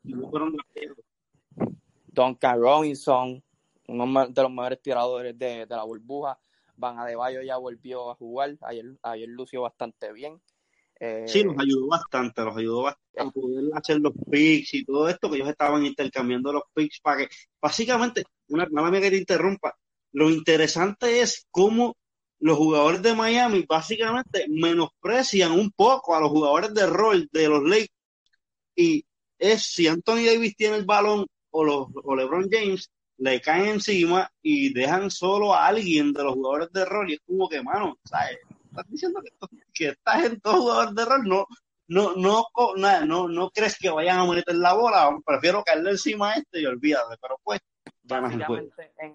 Duncan 2.06 2.60
Robinson, 2.60 3.42
uno 3.88 4.26
de 4.28 4.42
los 4.42 4.50
mejores 4.50 4.80
tiradores 4.80 5.38
de, 5.38 5.66
la 5.68 5.82
burbuja. 5.84 6.38
Van 6.76 6.98
Adebayo 6.98 7.42
ya 7.42 7.56
volvió 7.56 8.10
a 8.10 8.16
jugar, 8.16 8.56
ayer, 8.62 8.96
ayer 9.02 9.28
lució 9.28 9.62
bastante 9.62 10.12
bien. 10.12 10.40
Eh, 11.06 11.24
sí, 11.28 11.44
nos 11.44 11.58
ayudó 11.58 11.88
bastante, 11.88 12.42
nos 12.42 12.56
ayudó 12.56 12.82
bastante 12.84 13.20
a 13.20 13.30
poder 13.30 13.64
hacer 13.74 14.00
los 14.00 14.14
picks 14.30 14.72
y 14.72 14.84
todo 14.86 15.06
esto, 15.06 15.28
que 15.28 15.36
ellos 15.36 15.50
estaban 15.50 15.84
intercambiando 15.84 16.50
los 16.50 16.62
picks 16.72 16.98
para 17.00 17.18
que, 17.18 17.28
básicamente, 17.60 18.24
una, 18.48 18.66
nada 18.70 18.90
más 18.90 19.00
que 19.02 19.10
te 19.10 19.18
interrumpa, 19.18 19.76
lo 20.12 20.30
interesante 20.30 21.20
es 21.20 21.46
cómo 21.50 21.94
los 22.38 22.56
jugadores 22.56 23.02
de 23.02 23.14
Miami 23.14 23.66
básicamente 23.68 24.46
menosprecian 24.48 25.52
un 25.52 25.70
poco 25.72 26.16
a 26.16 26.20
los 26.20 26.30
jugadores 26.30 26.72
de 26.72 26.86
rol 26.86 27.28
de 27.30 27.48
los 27.48 27.62
Lakers 27.62 27.92
y 28.74 29.04
es 29.38 29.62
si 29.62 29.86
Anthony 29.86 30.24
Davis 30.24 30.56
tiene 30.56 30.76
el 30.76 30.86
balón 30.86 31.26
o, 31.50 31.64
los, 31.64 31.88
o 32.02 32.16
LeBron 32.16 32.48
James, 32.50 32.90
le 33.18 33.42
caen 33.42 33.66
encima 33.66 34.30
y 34.40 34.72
dejan 34.72 35.10
solo 35.10 35.52
a 35.52 35.66
alguien 35.66 36.14
de 36.14 36.22
los 36.22 36.32
jugadores 36.32 36.72
de 36.72 36.86
rol 36.86 37.10
y 37.10 37.14
es 37.14 37.20
como 37.26 37.46
que, 37.46 37.62
mano, 37.62 37.98
¿sabes? 38.04 38.38
Estás 38.74 38.90
diciendo 38.90 39.20
que, 39.22 39.30
que 39.72 39.88
estás 39.90 40.24
en 40.24 40.40
todo 40.40 40.62
jugador 40.62 40.94
de 40.94 41.04
rol, 41.04 41.22
no, 41.24 41.46
no, 41.87 42.14
no, 42.16 42.46
no, 43.06 43.28
no, 43.28 43.50
crees 43.50 43.78
que 43.78 43.90
vayan 43.90 44.18
a 44.18 44.24
meter 44.24 44.56
la 44.56 44.72
bola, 44.72 45.16
prefiero 45.24 45.62
caerle 45.62 45.90
encima 45.90 46.32
a 46.32 46.34
este 46.34 46.60
y 46.60 46.66
olvídate, 46.66 47.16
pero 47.20 47.38
pues 47.42 47.60
Básicamente, 48.04 48.92
en 48.98 49.14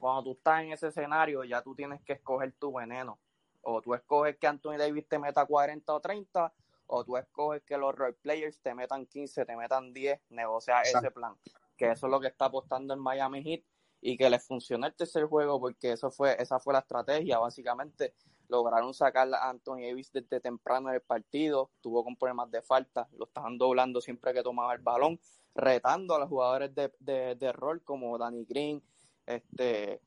cuando 0.00 0.24
tú 0.24 0.32
estás 0.32 0.62
en 0.62 0.72
ese 0.72 0.88
escenario, 0.88 1.44
ya 1.44 1.62
tú 1.62 1.74
tienes 1.74 2.02
que 2.02 2.14
escoger 2.14 2.52
tu 2.58 2.72
veneno. 2.72 3.20
O 3.62 3.80
tú 3.80 3.94
escoges 3.94 4.36
que 4.38 4.46
Anthony 4.46 4.76
Davis 4.76 5.08
te 5.08 5.18
meta 5.18 5.46
40 5.46 5.92
o 5.94 6.00
30, 6.00 6.52
o 6.86 7.04
tú 7.04 7.16
escoges 7.16 7.62
que 7.62 7.78
los 7.78 7.94
role 7.94 8.14
players 8.14 8.60
te 8.60 8.74
metan 8.74 9.06
15, 9.06 9.44
te 9.44 9.56
metan 9.56 9.92
10, 9.92 10.20
negocia 10.30 10.80
ese 10.82 11.10
plan. 11.12 11.36
Que 11.76 11.92
eso 11.92 12.06
es 12.06 12.10
lo 12.10 12.20
que 12.20 12.26
está 12.26 12.46
apostando 12.46 12.92
en 12.92 13.00
Miami 13.00 13.42
Heat 13.42 13.62
y 14.00 14.16
que 14.16 14.28
les 14.28 14.44
funcionó 14.44 14.86
el 14.86 14.94
tercer 14.94 15.24
juego 15.26 15.60
porque 15.60 15.92
eso 15.92 16.10
fue, 16.10 16.36
esa 16.42 16.58
fue 16.58 16.74
la 16.74 16.80
estrategia, 16.80 17.38
básicamente 17.38 18.14
lograron 18.48 18.94
sacar 18.94 19.28
a 19.34 19.48
Anthony 19.48 19.82
Davis 19.88 20.12
desde 20.12 20.40
temprano 20.40 20.88
en 20.88 20.96
el 20.96 21.00
partido, 21.00 21.70
tuvo 21.80 22.04
con 22.04 22.16
problemas 22.16 22.50
de 22.50 22.62
falta, 22.62 23.08
lo 23.16 23.24
estaban 23.24 23.58
doblando 23.58 24.00
siempre 24.00 24.32
que 24.32 24.42
tomaba 24.42 24.74
el 24.74 24.80
balón, 24.80 25.18
retando 25.54 26.14
a 26.14 26.18
los 26.18 26.28
jugadores 26.28 26.74
de, 26.74 26.90
de, 27.36 27.52
rol 27.52 27.82
como 27.82 28.18
Danny 28.18 28.44
Green, 28.44 28.82
este, 29.26 30.00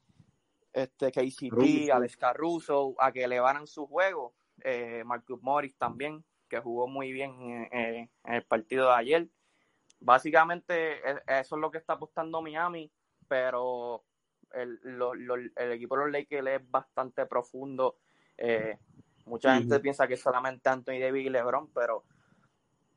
este 0.73 1.11
KCP, 1.11 1.91
Alex 1.91 2.17
Caruso, 2.17 2.95
a 2.99 3.11
que 3.11 3.23
elevaran 3.23 3.67
su 3.67 3.87
juego, 3.87 4.33
eh, 4.63 5.03
Marcus 5.05 5.41
Morris 5.41 5.77
también, 5.77 6.23
que 6.49 6.59
jugó 6.59 6.87
muy 6.87 7.11
bien 7.11 7.67
en 7.71 8.09
el 8.23 8.43
partido 8.45 8.87
de 8.87 8.95
ayer, 8.95 9.29
Básicamente 9.99 10.97
e, 11.09 11.21
eso 11.27 11.55
es 11.55 11.61
lo 11.61 11.71
que 11.71 11.79
está 11.79 11.93
apostando 11.93 12.41
Miami, 12.41 12.91
pero 13.27 14.03
el, 14.51 14.79
el 15.55 15.71
equipo 15.71 15.97
de 15.97 16.03
los 16.03 16.11
Lakers 16.11 16.47
es 16.47 16.71
bastante 16.71 17.25
profundo. 17.25 17.97
Eh, 18.37 18.77
mucha 19.25 19.55
gente 19.55 19.79
piensa 19.79 20.07
que 20.07 20.15
es 20.15 20.21
solamente 20.21 20.69
Anthony 20.69 20.99
Davis 20.99 21.25
y 21.25 21.29
LeBron, 21.29 21.69
pero 21.73 22.03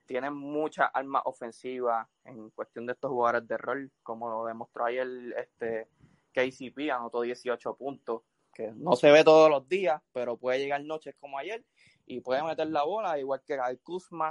tienen 0.06 0.34
muchas 0.34 0.90
armas 0.92 1.22
ofensivas 1.24 2.06
en 2.24 2.50
cuestión 2.50 2.86
de 2.86 2.92
estos 2.94 3.10
jugadores 3.10 3.46
de 3.46 3.56
rol, 3.56 3.92
como 4.02 4.28
lo 4.28 4.44
demostró 4.44 4.84
ayer 4.84 5.08
este 5.38 5.88
KCP, 6.32 6.90
anotó 6.90 7.20
18 7.20 7.76
puntos, 7.76 8.22
que 8.52 8.72
no 8.72 8.96
se 8.96 9.10
ve 9.10 9.22
todos 9.22 9.48
los 9.48 9.68
días, 9.68 10.02
pero 10.12 10.36
puede 10.36 10.58
llegar 10.58 10.82
noches 10.82 11.14
como 11.20 11.38
ayer 11.38 11.64
y 12.06 12.20
puede 12.20 12.42
meter 12.42 12.66
la 12.66 12.82
bola, 12.82 13.18
igual 13.20 13.40
que 13.46 13.54
Gal 13.54 13.78
Kuzma, 13.84 14.30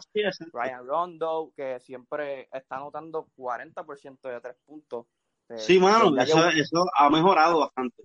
Ryan 0.51 0.85
Rondo, 0.85 1.53
que 1.55 1.79
siempre 1.79 2.49
está 2.51 2.75
anotando 2.75 3.29
40% 3.37 4.19
de 4.21 4.41
tres 4.41 4.57
puntos. 4.65 5.05
Eh, 5.47 5.57
sí, 5.57 5.79
mano, 5.79 6.13
eso, 6.21 6.85
ha 6.97 7.09
mejorado 7.09 7.59
bastante. 7.61 8.03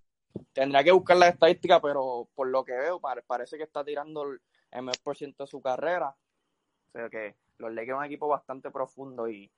Tendría 0.53 0.85
que 0.85 0.93
buscar 0.93 1.17
la 1.17 1.29
estadística, 1.29 1.81
pero 1.81 2.29
por 2.35 2.49
lo 2.49 2.65
que 2.65 2.73
veo, 2.73 3.01
parece 3.01 3.57
que 3.57 3.65
está 3.65 3.85
tirando 3.85 4.23
el 4.25 4.41
mejor 4.83 5.01
por 5.03 5.17
ciento 5.17 5.45
de 5.45 5.51
su 5.51 5.61
carrera. 5.61 6.17
O 6.89 6.93
sea 6.93 7.09
que 7.09 7.37
los 7.59 7.73
Lakers 7.73 7.97
es 7.97 7.99
un 7.99 8.05
equipo 8.05 8.29
bastante 8.29 8.71
profundo 8.71 9.29
y, 9.29 9.51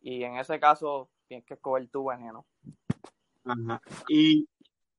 en 0.00 0.36
ese 0.36 0.60
caso 0.60 1.08
tienes 1.26 1.46
que 1.46 1.54
escoger 1.54 1.88
tu 1.88 2.04
veneno. 2.04 2.46
Ajá. 3.44 3.80
Y, 4.08 4.46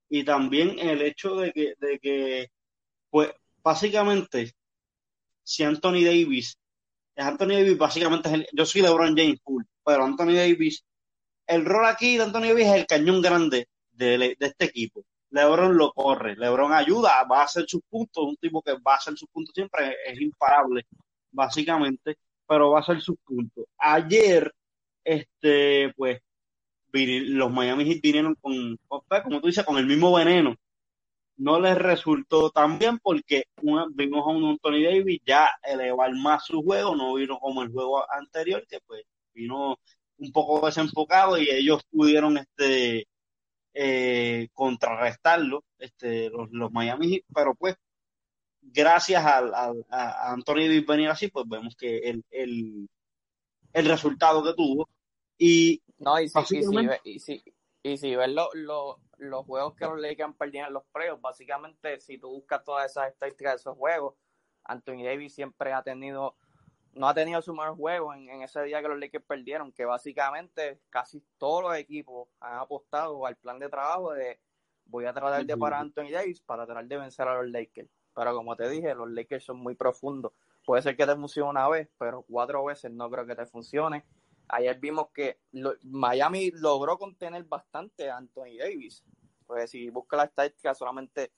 y 0.09 0.23
también 0.23 0.79
el 0.79 1.01
hecho 1.01 1.35
de 1.35 1.51
que, 1.51 1.75
de 1.79 1.99
que, 1.99 2.47
pues, 3.09 3.31
básicamente, 3.61 4.53
si 5.43 5.63
Anthony 5.63 6.03
Davis, 6.03 6.57
Anthony 7.15 7.49
Davis 7.49 7.77
básicamente 7.77 8.29
es 8.29 8.35
el, 8.35 8.47
yo 8.51 8.65
soy 8.65 8.81
LeBron 8.81 9.15
James 9.15 9.39
full, 9.43 9.63
pero 9.83 10.03
Anthony 10.03 10.33
Davis, 10.33 10.83
el 11.47 11.65
rol 11.65 11.85
aquí 11.85 12.17
de 12.17 12.23
Anthony 12.23 12.47
Davis 12.47 12.67
es 12.67 12.73
el 12.73 12.87
cañón 12.87 13.21
grande 13.21 13.69
de, 13.91 14.17
de 14.17 14.35
este 14.39 14.65
equipo. 14.65 15.05
LeBron 15.35 15.77
lo 15.77 15.91
corre, 15.91 16.35
LeBron 16.37 16.71
ayuda, 16.71 17.23
va 17.25 17.41
a 17.41 17.43
hacer 17.43 17.65
sus 17.67 17.81
puntos, 17.89 18.23
un 18.23 18.37
tipo 18.37 18.61
que 18.61 18.73
va 18.73 18.93
a 18.93 18.95
hacer 18.95 19.17
sus 19.17 19.27
puntos 19.29 19.53
siempre, 19.53 19.97
es 20.05 20.19
imparable, 20.21 20.85
básicamente, 21.31 22.17
pero 22.47 22.71
va 22.71 22.79
a 22.79 22.81
hacer 22.81 23.01
sus 23.01 23.17
puntos. 23.17 23.65
Ayer, 23.77 24.53
este, 25.03 25.93
pues, 25.97 26.21
los 26.93 27.51
Miami 27.51 27.83
Heat 27.85 28.01
vinieron 28.01 28.35
con, 28.35 28.77
como 28.87 29.41
tú 29.41 29.47
dices, 29.47 29.65
con 29.65 29.77
el 29.77 29.85
mismo 29.85 30.13
veneno. 30.13 30.55
No 31.37 31.59
les 31.59 31.77
resultó 31.77 32.49
tan 32.49 32.79
bien 32.79 32.97
porque 32.99 33.43
vimos 33.93 34.25
a 34.25 34.29
un 34.29 34.45
Anthony 34.51 34.83
Davis 34.85 35.19
ya 35.25 35.49
elevar 35.63 36.13
más 36.13 36.45
su 36.45 36.63
juego, 36.63 36.95
no 36.95 37.13
vino 37.15 37.39
como 37.39 37.61
el 37.61 37.73
juego 37.73 38.09
anterior, 38.09 38.65
que 38.69 38.79
pues 38.87 39.03
vino 39.33 39.77
un 40.17 40.31
poco 40.31 40.65
desenfocado 40.65 41.37
y 41.37 41.49
ellos 41.49 41.81
pudieron 41.91 42.37
este 42.37 43.05
eh, 43.75 44.47
contrarrestarlo, 44.53 45.63
este, 45.77 46.29
los, 46.29 46.49
los 46.51 46.71
Miami 46.71 47.21
pero 47.33 47.53
pues 47.55 47.75
gracias 48.61 49.23
al, 49.25 49.53
a 49.53 50.31
Anthony 50.31 50.67
Davis 50.67 50.85
venir 50.85 51.09
así, 51.09 51.27
pues 51.27 51.45
vemos 51.47 51.75
que 51.75 51.97
el, 51.97 52.23
el, 52.31 52.89
el 53.73 53.85
resultado 53.85 54.43
que 54.43 54.53
tuvo. 54.53 54.89
Y 55.37 55.81
no, 55.97 56.19
y 56.19 56.29
si, 56.29 56.37
y 57.03 57.19
si, 57.19 57.43
y 57.83 57.97
si, 57.97 58.15
ves 58.15 58.29
los 58.29 59.45
juegos 59.45 59.75
que 59.75 59.85
los 59.85 59.99
Lakers 59.99 60.29
han 60.29 60.33
perdido 60.33 60.67
en 60.67 60.73
los 60.73 60.83
playoffs, 60.91 61.21
básicamente 61.21 61.99
si 61.99 62.17
tú 62.17 62.29
buscas 62.29 62.63
todas 62.63 62.89
esas 62.89 63.09
estadísticas 63.09 63.53
de 63.53 63.57
esos 63.57 63.77
juegos, 63.77 64.15
Anthony 64.63 65.03
Davis 65.03 65.35
siempre 65.35 65.73
ha 65.73 65.83
tenido, 65.83 66.37
no 66.95 67.09
ha 67.09 67.13
tenido 67.13 67.41
su 67.41 67.53
mejor 67.53 67.75
juego 67.75 68.13
en, 68.13 68.41
ese 68.41 68.63
día 68.63 68.81
que 68.81 68.87
los 68.87 68.97
Lakers 68.97 69.25
perdieron, 69.25 69.71
que 69.71 69.85
básicamente 69.85 70.79
casi 70.89 71.21
todos 71.37 71.63
los 71.63 71.75
equipos 71.75 72.29
han 72.39 72.57
apostado 72.57 73.25
al 73.25 73.35
plan 73.35 73.59
de 73.59 73.69
trabajo 73.69 74.13
de 74.13 74.39
voy 74.85 75.05
a 75.05 75.13
tratar 75.13 75.45
de 75.45 75.57
parar 75.57 75.79
a 75.79 75.81
Anthony 75.81 76.11
Davis 76.11 76.41
para 76.41 76.65
tratar 76.65 76.85
de 76.85 76.97
vencer 76.97 77.27
a 77.27 77.35
los 77.35 77.51
Lakers. 77.51 77.89
Pero 78.15 78.33
como 78.33 78.55
te 78.55 78.69
dije, 78.69 78.95
los 78.95 79.09
Lakers 79.09 79.43
son 79.43 79.57
muy 79.57 79.75
profundos. 79.75 80.31
Puede 80.65 80.81
ser 80.81 80.95
que 80.95 81.05
te 81.05 81.15
funcione 81.15 81.49
una 81.49 81.67
vez, 81.67 81.89
pero 81.97 82.23
cuatro 82.23 82.63
veces 82.63 82.91
no 82.91 83.09
creo 83.09 83.25
que 83.25 83.35
te 83.35 83.45
funcione. 83.45 84.05
Ayer 84.47 84.79
vimos 84.79 85.09
que 85.13 85.39
Miami 85.83 86.51
logró 86.51 86.97
contener 86.97 87.43
bastante 87.43 88.09
a 88.09 88.17
Anthony 88.17 88.57
Davis. 88.57 89.03
Pues 89.45 89.71
si 89.71 89.89
busca 89.89 90.15
la 90.15 90.23
estadística, 90.25 90.73
solamente 90.73 91.33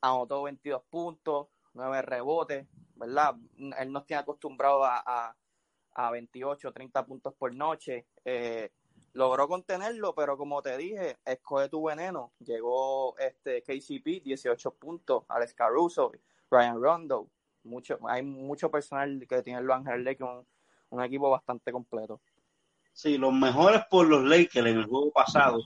anotó 0.00 0.44
22 0.44 0.82
puntos, 0.88 1.48
9 1.74 2.02
rebotes, 2.02 2.66
¿verdad? 2.96 3.34
Él 3.78 3.92
nos 3.92 4.06
tiene 4.06 4.20
acostumbrado 4.20 4.84
a, 4.84 5.34
a, 5.94 6.10
28, 6.10 6.72
30 6.72 7.06
puntos 7.06 7.34
por 7.34 7.54
noche. 7.54 8.06
Eh, 8.24 8.70
logró 9.12 9.48
contenerlo, 9.48 10.14
pero 10.14 10.36
como 10.36 10.60
te 10.62 10.76
dije, 10.76 11.18
escoge 11.24 11.68
tu 11.68 11.84
veneno. 11.84 12.32
Llegó 12.40 13.16
este 13.18 13.62
KCP, 13.62 14.22
18 14.22 14.74
puntos, 14.74 15.24
Alex 15.28 15.54
Caruso, 15.54 16.12
Ryan 16.50 16.80
Rondo. 16.80 17.28
Mucho, 17.64 17.98
hay 18.08 18.22
mucho 18.22 18.70
personal 18.70 19.26
que 19.28 19.42
tiene 19.42 19.62
Los 19.62 19.76
Ángeles 19.76 20.04
Lakers, 20.04 20.30
un, 20.30 20.46
un 20.90 21.04
equipo 21.04 21.30
bastante 21.30 21.72
completo. 21.72 22.20
Sí, 22.92 23.18
los 23.18 23.32
mejores 23.32 23.82
por 23.90 24.06
los 24.06 24.24
Lakers 24.24 24.66
en 24.66 24.78
el 24.78 24.86
juego 24.86 25.10
pasado. 25.10 25.58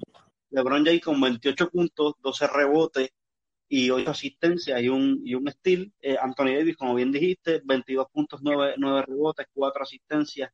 LeBron 0.50 0.84
James 0.84 1.02
con 1.02 1.20
28 1.20 1.70
puntos, 1.70 2.14
12 2.22 2.46
rebotes 2.48 3.10
y 3.70 3.88
8 3.88 4.11
asistencias 4.11 4.83
y 4.83 4.88
un, 4.88 5.22
y 5.24 5.35
un 5.35 5.48
steal. 5.50 5.92
Eh, 6.02 6.16
Anthony 6.20 6.56
Davis, 6.56 6.76
como 6.76 6.94
bien 6.96 7.12
dijiste, 7.12 7.62
22 7.64 8.09
puntos, 8.12 8.40
9, 8.42 8.74
9 8.76 9.02
rebotes, 9.06 9.46
4 9.54 9.83
asistencias, 9.83 10.50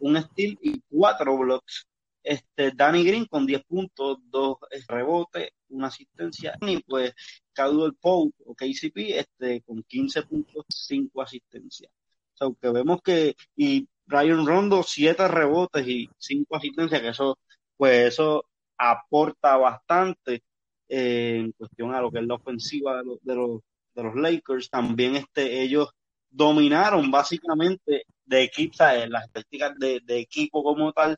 un 0.00 0.20
steal 0.20 0.58
y 0.62 0.80
4 0.88 1.36
blocks. 1.36 1.86
Este, 2.22 2.72
Danny 2.74 3.04
Green 3.04 3.26
con 3.26 3.46
10 3.46 3.62
puntos, 3.64 4.18
2 4.30 4.56
rebotes, 4.88 5.50
una 5.68 5.88
asistencia. 5.88 6.56
Y 6.62 6.82
pues 6.82 7.12
Caldwell 7.52 7.94
Pope 8.00 8.34
o 8.46 8.54
KCP 8.54 8.96
este, 9.18 9.60
con 9.62 9.82
15 9.82 10.22
puntos, 10.22 10.64
5 10.68 11.22
asistencias. 11.22 11.92
O 12.34 12.36
sea, 12.38 12.48
que 12.60 12.70
vemos 12.70 13.02
que, 13.02 13.36
y 13.54 13.86
Ryan 14.06 14.46
Rondo, 14.46 14.82
siete 14.82 15.28
rebotes 15.28 15.86
y 15.86 16.08
cinco 16.18 16.56
asistencias, 16.56 17.00
que 17.00 17.08
eso, 17.08 17.38
pues 17.76 18.14
eso 18.14 18.46
aporta 18.78 19.56
bastante 19.56 20.42
eh, 20.88 21.36
en 21.40 21.52
cuestión 21.52 21.94
a 21.94 22.00
lo 22.00 22.10
que 22.10 22.18
es 22.18 22.26
la 22.26 22.34
ofensiva 22.34 22.98
de 22.98 23.04
los, 23.04 23.18
de 23.22 23.34
los, 23.34 23.60
de 23.94 24.02
los 24.02 24.14
Lakers. 24.14 24.70
También 24.70 25.16
este, 25.16 25.62
ellos 25.62 25.90
dominaron 26.30 27.10
básicamente 27.10 28.04
de 28.24 28.42
equipo, 28.42 28.84
las 29.08 29.24
estadísticas 29.24 29.78
de, 29.78 30.00
de, 30.04 30.18
equipo 30.18 30.62
como 30.62 30.92
tal, 30.92 31.16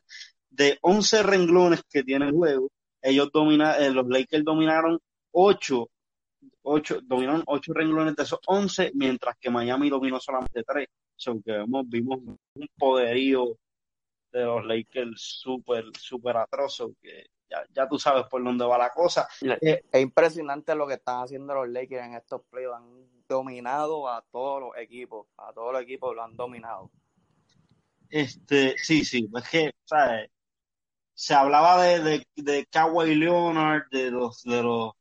de 0.49 0.77
11 0.81 1.23
renglones 1.23 1.83
que 1.89 2.03
tiene 2.03 2.27
el 2.27 2.33
juego, 2.33 2.69
ellos 3.01 3.29
dominaron, 3.33 3.83
eh, 3.83 3.91
los 3.91 4.07
Lakers 4.07 4.43
dominaron 4.43 4.99
8, 5.31 5.89
8, 6.63 6.99
dominaron 7.03 7.43
8 7.45 7.73
renglones 7.73 8.15
de 8.15 8.23
esos 8.23 8.39
11, 8.45 8.91
mientras 8.93 9.35
que 9.39 9.49
Miami 9.49 9.89
dominó 9.89 10.19
solamente 10.19 10.63
3 10.63 10.87
que 11.43 11.65
vimos 11.85 12.19
un 12.53 12.67
poderío 12.77 13.57
de 14.31 14.45
los 14.45 14.65
Lakers 14.65 15.21
súper, 15.21 15.85
súper 15.99 16.37
atroso, 16.37 16.93
que 17.01 17.25
ya, 17.49 17.65
ya, 17.73 17.87
tú 17.87 17.97
sabes 17.97 18.25
por 18.27 18.43
dónde 18.43 18.65
va 18.65 18.77
la 18.77 18.91
cosa. 18.91 19.27
Eh, 19.41 19.81
es 19.91 20.01
impresionante 20.01 20.75
lo 20.75 20.87
que 20.87 20.95
están 20.95 21.23
haciendo 21.23 21.53
los 21.53 21.69
Lakers 21.69 22.05
en 22.05 22.13
estos 22.15 22.41
playoffs. 22.49 22.77
Han 22.77 23.07
dominado 23.27 24.07
a 24.07 24.23
todos 24.31 24.61
los 24.61 24.77
equipos, 24.77 25.27
a 25.37 25.51
todos 25.53 25.73
los 25.73 25.81
equipos 25.81 26.15
lo 26.15 26.23
han 26.23 26.35
dominado. 26.35 26.91
Este, 28.09 28.75
sí, 28.77 29.05
sí, 29.05 29.29
es 29.35 29.49
que, 29.49 29.71
¿sabes? 29.85 30.29
Se 31.13 31.33
hablaba 31.33 31.81
de, 31.83 31.99
de, 31.99 32.27
de 32.35 32.65
Kawhi 32.65 33.15
Leonard, 33.15 33.89
de 33.91 34.09
los, 34.09 34.41
de 34.43 34.63
los 34.63 34.93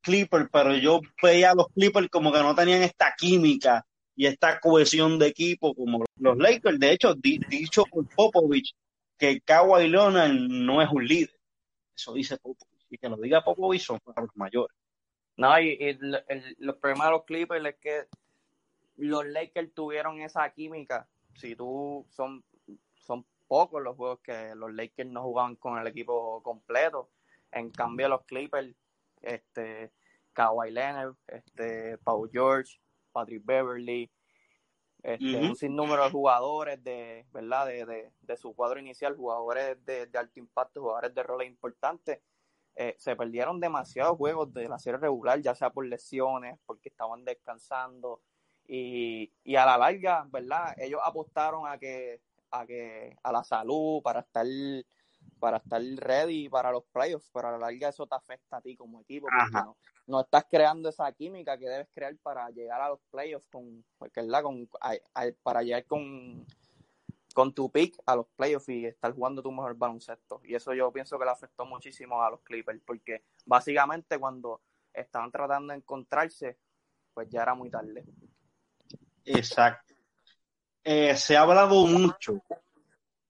Clippers, 0.00 0.48
pero 0.52 0.74
yo 0.76 1.00
veía 1.22 1.50
a 1.50 1.54
los 1.54 1.66
Clippers 1.74 2.08
como 2.08 2.32
que 2.32 2.38
no 2.38 2.54
tenían 2.54 2.82
esta 2.82 3.12
química 3.18 3.84
y 4.14 4.26
esta 4.26 4.60
cohesión 4.60 5.18
de 5.18 5.26
equipo 5.26 5.74
como 5.74 6.04
los 6.16 6.38
Lakers. 6.38 6.78
De 6.78 6.92
hecho, 6.92 7.14
dicho 7.14 7.84
por 7.90 8.08
Popovich, 8.14 8.72
que 9.18 9.40
Kawhi 9.40 9.88
Leonard 9.88 10.32
no 10.32 10.80
es 10.80 10.88
un 10.90 11.06
líder. 11.06 11.35
Eso 11.96 12.12
dice 12.12 12.36
Popovich. 12.36 12.86
Y 12.90 12.98
que 12.98 13.08
lo 13.08 13.16
diga 13.16 13.42
Popovich 13.42 13.82
son 13.82 13.98
los 14.04 14.36
mayores. 14.36 14.76
No, 15.36 15.58
y, 15.60 15.98
los 16.58 16.76
problemas 16.76 17.08
de 17.08 17.12
los 17.12 17.24
Clippers 17.24 17.64
es 17.66 17.76
que 17.76 18.04
los 18.96 19.26
Lakers 19.26 19.74
tuvieron 19.74 20.20
esa 20.20 20.48
química. 20.50 21.08
Si 21.34 21.54
tú 21.56 22.06
son, 22.10 22.44
son 22.94 23.26
pocos 23.46 23.82
los 23.82 23.96
juegos 23.96 24.20
que 24.20 24.54
los 24.54 24.72
Lakers 24.72 25.10
no 25.10 25.22
jugaban 25.22 25.56
con 25.56 25.78
el 25.78 25.86
equipo 25.86 26.42
completo. 26.42 27.10
En 27.52 27.70
cambio, 27.70 28.08
los 28.08 28.24
Clippers, 28.24 28.74
este, 29.22 29.92
Kawhi 30.32 30.70
Leonard, 30.70 31.14
este, 31.26 31.98
Paul 31.98 32.30
George, 32.30 32.78
Patrick 33.12 33.44
Beverly, 33.44 34.10
este, 35.06 35.36
un 35.36 35.54
sinnúmero 35.54 36.02
de 36.02 36.10
jugadores 36.10 36.82
de, 36.82 37.26
¿verdad? 37.32 37.66
De, 37.66 38.10
de, 38.20 38.36
su 38.36 38.56
cuadro 38.56 38.80
inicial, 38.80 39.14
jugadores 39.14 39.76
de, 39.86 40.10
alto 40.14 40.40
impacto, 40.40 40.80
jugadores 40.80 41.14
de 41.14 41.22
roles 41.22 41.48
importantes. 41.48 42.20
Eh, 42.74 42.96
se 42.98 43.14
perdieron 43.14 43.60
demasiados 43.60 44.16
juegos 44.16 44.52
de 44.52 44.68
la 44.68 44.80
serie 44.80 44.98
regular, 44.98 45.40
ya 45.40 45.54
sea 45.54 45.70
por 45.70 45.86
lesiones, 45.86 46.58
porque 46.66 46.88
estaban 46.88 47.24
descansando. 47.24 48.20
Y, 48.66 49.32
y 49.44 49.54
a 49.54 49.64
la 49.64 49.78
larga, 49.78 50.26
¿verdad? 50.28 50.74
Ellos 50.76 51.00
apostaron 51.04 51.68
a 51.68 51.78
que, 51.78 52.20
a 52.50 52.66
que, 52.66 53.16
a 53.22 53.30
la 53.30 53.44
salud, 53.44 54.02
para 54.02 54.20
estar 54.20 54.44
para 55.46 55.58
estar 55.58 55.80
ready 55.80 56.48
para 56.48 56.72
los 56.72 56.82
playoffs, 56.86 57.30
pero 57.32 57.46
a 57.46 57.52
la 57.52 57.58
larga 57.58 57.90
eso 57.90 58.04
te 58.04 58.16
afecta 58.16 58.56
a 58.56 58.60
ti 58.60 58.76
como 58.76 59.00
equipo, 59.00 59.28
porque 59.28 59.76
no, 60.08 60.20
estás 60.22 60.44
creando 60.50 60.88
esa 60.88 61.12
química 61.12 61.56
que 61.56 61.68
debes 61.68 61.88
crear 61.94 62.16
para 62.16 62.50
llegar 62.50 62.80
a 62.80 62.88
los 62.88 62.98
playoffs 63.12 63.46
con, 63.46 63.84
¿verdad? 64.12 64.42
con 64.42 64.68
para 65.44 65.62
llegar 65.62 65.84
con, 65.84 66.44
con 67.32 67.54
tu 67.54 67.70
pick 67.70 67.96
a 68.06 68.16
los 68.16 68.26
playoffs 68.34 68.68
y 68.70 68.86
estar 68.86 69.12
jugando 69.12 69.40
tu 69.40 69.52
mejor 69.52 69.76
baloncesto. 69.76 70.40
Y 70.42 70.56
eso 70.56 70.74
yo 70.74 70.90
pienso 70.90 71.16
que 71.16 71.24
le 71.24 71.30
afectó 71.30 71.64
muchísimo 71.64 72.20
a 72.20 72.30
los 72.30 72.40
Clippers, 72.40 72.80
porque 72.84 73.22
básicamente 73.44 74.18
cuando 74.18 74.62
estaban 74.92 75.30
tratando 75.30 75.74
de 75.74 75.78
encontrarse, 75.78 76.58
pues 77.14 77.28
ya 77.30 77.42
era 77.42 77.54
muy 77.54 77.70
tarde. 77.70 78.04
Exacto. 79.24 79.94
Eh, 80.82 81.14
se 81.14 81.36
ha 81.36 81.42
hablado 81.42 81.86
mucho 81.86 82.42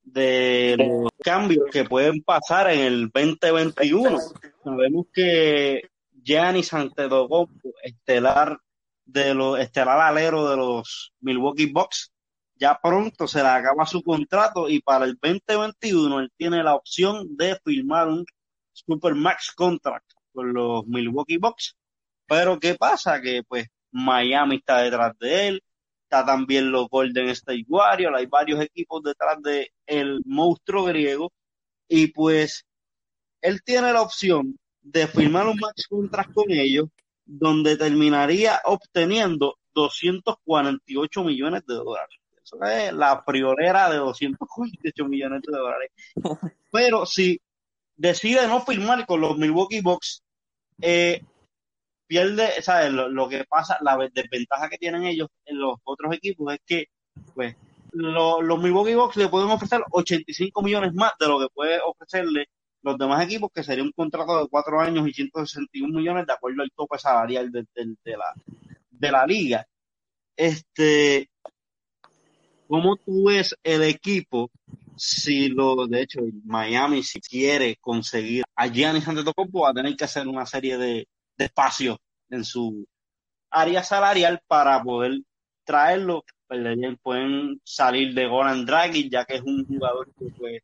de 0.03 0.77
los 0.79 1.11
cambios 1.27 1.65
que 1.73 1.83
pueden 1.85 2.23
pasar 2.23 2.71
en 2.71 2.81
el 2.81 3.11
2021. 3.11 4.17
Sabemos 4.63 5.07
que 5.13 5.91
Giannis 6.23 6.73
Antetokounmpo, 6.73 7.73
estelar 7.83 8.61
de 9.05 9.35
los 9.35 9.59
estelar 9.59 9.99
alero 9.99 10.49
de 10.49 10.57
los 10.57 11.13
Milwaukee 11.19 11.67
Bucks, 11.67 12.13
ya 12.55 12.79
pronto 12.81 13.27
se 13.27 13.43
le 13.43 13.49
acaba 13.49 13.87
su 13.87 14.05
contrato 14.05 14.69
y 14.69 14.81
para 14.81 15.05
el 15.05 15.19
2021 15.21 16.21
él 16.21 16.33
tiene 16.37 16.63
la 16.63 16.77
opción 16.77 17.37
de 17.37 17.59
firmar 17.65 18.07
un 18.07 18.25
Supermax 18.73 19.51
contract 19.57 20.13
con 20.33 20.53
los 20.53 20.87
Milwaukee 20.87 21.39
Bucks. 21.39 21.77
Pero 22.29 22.61
¿qué 22.61 22.77
pasa? 22.77 23.21
Que 23.21 23.43
pues 23.43 23.67
Miami 23.91 24.57
está 24.57 24.79
detrás 24.83 25.19
de 25.19 25.49
él, 25.49 25.63
está 26.05 26.25
también 26.25 26.71
los 26.71 26.89
Golden 26.89 27.31
State 27.31 27.67
Warriors, 27.67 28.17
hay 28.17 28.27
varios 28.27 28.61
equipos 28.61 29.03
detrás 29.03 29.43
de 29.43 29.73
el 29.87 30.21
monstruo 30.25 30.85
griego 30.85 31.33
y 31.89 32.09
pues 32.09 32.65
él 33.41 33.63
tiene 33.65 33.93
la 33.93 34.03
opción 34.03 34.59
de 34.83 35.07
firmar 35.07 35.47
un 35.47 35.59
max 35.59 35.87
contract 35.89 36.33
con 36.33 36.51
ellos 36.51 36.89
donde 37.25 37.77
terminaría 37.77 38.61
obteniendo 38.65 39.59
248 39.75 41.25
millones 41.25 41.67
de 41.67 41.75
dólares. 41.75 42.19
Eso 42.43 42.63
es 42.63 42.93
la 42.93 43.25
priorera 43.25 43.91
de 43.91 43.97
248 43.97 45.05
millones 45.07 45.43
de 45.43 45.59
dólares. 45.59 45.91
Pero 46.71 47.05
si 47.05 47.41
decide 47.97 48.47
no 48.47 48.61
firmar 48.65 49.05
con 49.07 49.21
los 49.21 49.37
Milwaukee 49.37 49.81
Bucks, 49.81 50.23
eh, 50.81 51.23
pierde, 52.07 52.63
¿sabes? 52.63 52.93
Lo, 52.93 53.09
lo, 53.09 53.29
que 53.29 53.45
pasa, 53.45 53.79
la 53.81 53.97
desventaja 54.13 54.69
que 54.69 54.79
tienen 54.79 55.05
ellos 55.05 55.29
en 55.45 55.59
los 55.59 55.79
otros 55.83 56.15
equipos 56.15 56.55
es 56.55 56.61
que, 56.65 56.87
pues, 57.35 57.57
lo, 57.97 58.43
los 58.43 58.63
Milwaukee 58.63 58.95
Bucks 58.95 59.17
le 59.17 59.29
pueden 59.29 59.51
ofrecer 59.51 59.83
85 59.91 60.63
millones 60.63 60.95
más 60.95 61.13
de 61.19 61.29
lo 61.29 61.39
que 61.39 61.49
puede 61.53 61.79
ofrecerle 61.85 62.49
los 62.83 62.99
demás 62.99 63.25
equipos, 63.25 63.51
que 63.53 63.65
sería 63.65 63.83
un 63.83 63.93
contrato 63.93 64.41
de 64.41 64.49
cuatro 64.49 64.81
años 64.81 65.09
y 65.09 65.13
161 65.13 65.99
millones 65.99 66.27
de 66.27 66.33
acuerdo 66.33 66.63
al 66.63 66.71
tope 66.71 66.99
salarial 66.99 67.51
de, 67.51 67.65
de, 67.75 67.95
de 68.05 68.17
la, 68.17 68.35
de 68.91 69.13
la 69.13 69.27
liga. 69.27 69.67
Este, 70.37 71.29
¿cómo 72.69 72.97
tú 72.97 73.29
ves 73.29 73.57
el 73.63 73.83
equipo 73.83 74.51
si 74.97 75.49
lo, 75.49 75.87
de 75.87 76.03
hecho, 76.03 76.21
Miami 76.45 77.03
si 77.03 77.21
quiere 77.21 77.77
conseguir 77.81 78.45
a 78.55 78.67
Giannis 78.69 79.07
Antetokounmpo 79.07 79.63
va 79.63 79.71
a 79.71 79.75
tener 79.75 79.95
que 79.97 80.05
hacer 80.05 80.27
una 80.27 80.47
serie 80.47 80.79
de, 80.79 81.09
de 81.37 81.45
espacios 81.45 81.99
en 82.31 82.45
su 82.45 82.87
área 83.51 83.83
salarial 83.83 84.41
para 84.47 84.83
poder 84.83 85.21
traerlo, 85.65 86.25
pues, 86.47 86.99
pueden 87.03 87.61
salir 87.65 88.15
de 88.15 88.27
Goran 88.27 88.65
Dragic, 88.65 89.11
ya 89.11 89.25
que 89.25 89.37
es 89.37 89.43
un 89.43 89.65
jugador 89.67 90.13
que 90.19 90.27
pues, 90.37 90.63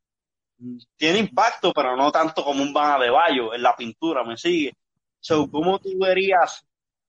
tiene 0.97 1.19
impacto, 1.19 1.73
pero 1.73 1.97
no 1.97 2.13
tanto 2.13 2.45
como 2.45 2.63
un 2.63 2.73
Van 2.73 3.01
de 3.01 3.11
Bayo 3.11 3.55
en 3.55 3.63
la 3.63 3.75
pintura, 3.75 4.25
¿me 4.25 4.37
sigue? 4.37 4.75
So, 5.21 5.51
¿Cómo 5.51 5.79
tú 5.79 5.91
verías 5.99 6.65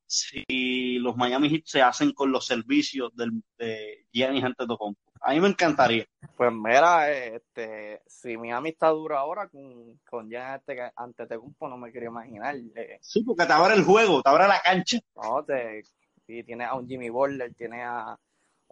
si 0.06 1.00
los 1.00 1.16
Miami 1.16 1.50
Heat 1.50 1.64
se 1.66 1.82
hacen 1.82 2.12
con 2.12 2.32
los 2.32 2.46
servicios 2.46 3.16
del, 3.16 3.44
de 3.58 4.06
Giannis 4.12 4.44
Antetokounmpo? 4.44 5.02
A 5.22 5.34
mí 5.34 5.40
me 5.40 5.48
encantaría. 5.48 6.06
Pues 6.36 6.52
mira, 6.52 7.10
este, 7.12 8.02
si 8.06 8.38
Miami 8.38 8.70
está 8.70 8.90
duro 8.90 9.18
ahora 9.18 9.48
con, 9.48 10.00
con 10.10 10.30
Giannis 10.30 10.62
Antetokounmpo, 10.96 11.68
no 11.70 11.78
me 11.78 11.92
quiero 11.92 12.08
imaginar. 12.08 12.56
Eh. 12.76 13.00
Sí, 13.02 13.24
porque 13.24 13.46
te 13.46 13.54
abre 13.54 13.76
el 13.76 13.84
juego, 13.84 14.22
te 14.22 14.30
abre 14.30 14.48
la 14.48 14.62
cancha. 14.62 15.00
No, 15.16 15.44
te, 15.44 15.84
y 16.28 16.44
tiene 16.44 16.66
a 16.66 16.76
un 16.76 16.88
Jimmy 16.88 17.10
Butler, 17.10 17.54
tiene 17.54 17.84
a 17.84 18.18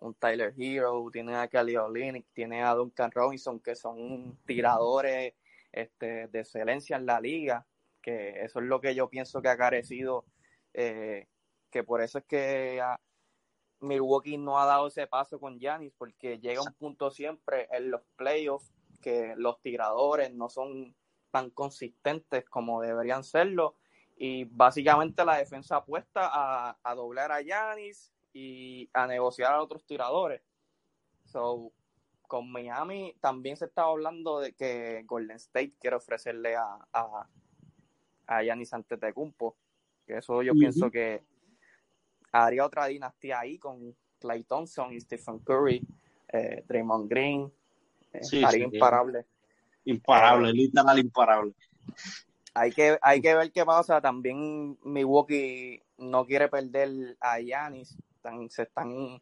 un 0.02 0.16
Tyler 0.16 0.54
Hero, 0.58 1.10
tiene 1.12 1.36
a 1.36 1.48
Kelly 1.48 1.78
Olynyk, 1.78 2.26
tiene 2.34 2.64
a 2.64 2.74
Duncan 2.74 3.12
Robinson, 3.12 3.60
que 3.60 3.76
son 3.76 4.38
tiradores 4.46 5.36
este, 5.72 6.28
de 6.28 6.40
excelencia 6.40 6.98
en 6.98 7.06
la 7.06 7.22
liga, 7.22 7.66
que 8.02 8.44
eso 8.44 8.60
es 8.60 8.66
lo 8.66 8.82
que 8.82 8.96
yo 8.96 9.10
pienso 9.10 9.42
que 9.42 9.50
ha 9.50 9.58
carecido, 9.58 10.26
eh, 10.74 11.28
que 11.70 11.84
por 11.84 12.02
eso 12.02 12.18
es 12.18 12.26
que 12.26 12.82
a 12.82 13.00
Milwaukee 13.80 14.38
no 14.38 14.60
ha 14.60 14.66
dado 14.66 14.88
ese 14.88 15.06
paso 15.06 15.40
con 15.40 15.60
Giannis, 15.60 15.94
porque 15.98 16.40
llega 16.40 16.62
un 16.62 16.74
punto 16.74 17.12
siempre 17.12 17.68
en 17.72 17.92
los 17.92 18.02
playoffs 18.16 18.74
que 19.02 19.36
los 19.38 19.62
tiradores 19.62 20.34
no 20.34 20.50
son 20.50 20.96
tan 21.30 21.52
consistentes 21.52 22.44
como 22.46 22.82
deberían 22.82 23.24
serlo, 23.24 23.76
y 24.18 24.46
básicamente 24.46 25.24
la 25.26 25.38
defensa 25.38 25.78
apuesta 25.78 26.30
a, 26.32 26.78
a 26.84 26.96
doblar 26.96 27.32
a 27.32 27.42
Giannis 27.42 28.12
y 28.34 28.90
a 28.94 29.08
negociar 29.08 29.54
a 29.54 29.62
otros 29.62 29.86
tiradores. 29.86 30.42
So, 31.26 31.72
con 32.28 32.52
Miami 32.52 33.14
también 33.20 33.58
se 33.58 33.66
estaba 33.66 33.90
hablando 33.90 34.40
de 34.40 34.54
que 34.54 35.04
Golden 35.06 35.36
State 35.36 35.74
quiere 35.80 35.98
ofrecerle 35.98 36.56
a, 36.56 36.78
a, 36.94 37.28
a 38.28 38.44
Giannis 38.44 38.74
Antetokounmpo, 38.74 39.56
que 40.06 40.18
eso 40.18 40.42
yo 40.42 40.54
uh 40.54 40.56
-huh. 40.56 40.60
pienso 40.60 40.90
que 40.90 41.24
haría 42.32 42.66
otra 42.66 42.86
dinastía 42.86 43.40
ahí 43.40 43.58
con 43.58 43.96
Clay 44.20 44.44
Thompson 44.44 44.94
y 44.94 45.02
Stephen 45.02 45.40
Curry, 45.40 45.86
eh, 46.30 46.64
Draymond 46.68 47.10
Green, 47.10 47.52
eh, 48.14 48.24
sí, 48.24 48.44
haría 48.44 48.70
sí, 48.70 48.76
imparable. 48.76 49.26
Imparable, 49.86 50.50
eh, 50.50 50.54
literal 50.54 51.00
imparable. 51.00 51.54
Hay 52.54 52.72
que, 52.72 52.98
hay 53.02 53.22
que 53.22 53.36
ver 53.36 53.52
qué 53.52 53.66
pasa. 53.66 54.02
También 54.02 54.78
Milwaukee 54.84 55.82
no 55.98 56.26
quiere 56.26 56.50
perder 56.50 57.18
a 57.20 57.40
Giannis 57.40 57.98
están, 58.22 58.50
se 58.52 58.64
están, 58.64 59.20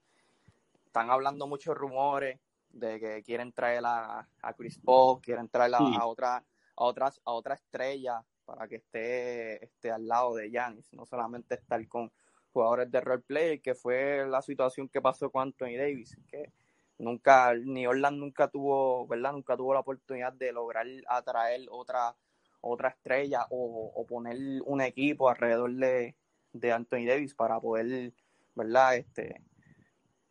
están 0.85 1.09
hablando 1.09 1.47
muchos 1.47 1.75
rumores 1.75 2.37
de 2.69 2.99
que 2.99 3.23
quieren 3.23 3.53
traer 3.53 3.83
a, 3.85 4.27
a 4.41 4.53
Chris 4.53 4.77
Paul, 4.77 5.21
quieren 5.21 5.47
traer 5.47 5.75
a, 5.75 5.77
sí. 5.77 5.95
a, 5.97 6.05
otra, 6.05 6.35
a, 6.35 6.43
otras, 6.75 7.21
a 7.23 7.31
otra 7.31 7.55
estrella 7.55 8.21
para 8.43 8.67
que 8.67 8.75
esté, 8.75 9.63
esté 9.63 9.91
al 9.91 10.05
lado 10.05 10.35
de 10.35 10.49
Giannis, 10.49 10.91
no 10.91 11.05
solamente 11.05 11.55
estar 11.55 11.87
con 11.87 12.11
jugadores 12.51 12.91
de 12.91 12.99
roleplay, 12.99 13.59
que 13.59 13.73
fue 13.73 14.27
la 14.27 14.41
situación 14.41 14.89
que 14.89 15.01
pasó 15.01 15.29
con 15.31 15.43
Anthony 15.43 15.77
Davis, 15.77 16.17
que 16.27 16.51
nunca, 16.97 17.53
ni 17.53 17.87
Orlando 17.87 18.25
nunca 18.25 18.49
tuvo, 18.49 19.07
¿verdad? 19.07 19.31
Nunca 19.31 19.55
tuvo 19.55 19.73
la 19.73 19.79
oportunidad 19.79 20.33
de 20.33 20.51
lograr 20.51 20.87
atraer 21.07 21.67
otra, 21.69 22.15
otra 22.59 22.89
estrella 22.89 23.45
o, 23.49 23.93
o 23.95 24.05
poner 24.05 24.61
un 24.65 24.81
equipo 24.81 25.29
alrededor 25.29 25.71
de, 25.71 26.15
de 26.51 26.71
Anthony 26.71 27.05
Davis 27.07 27.33
para 27.33 27.61
poder 27.61 28.13
¿verdad? 28.55 28.97
Este, 28.97 29.41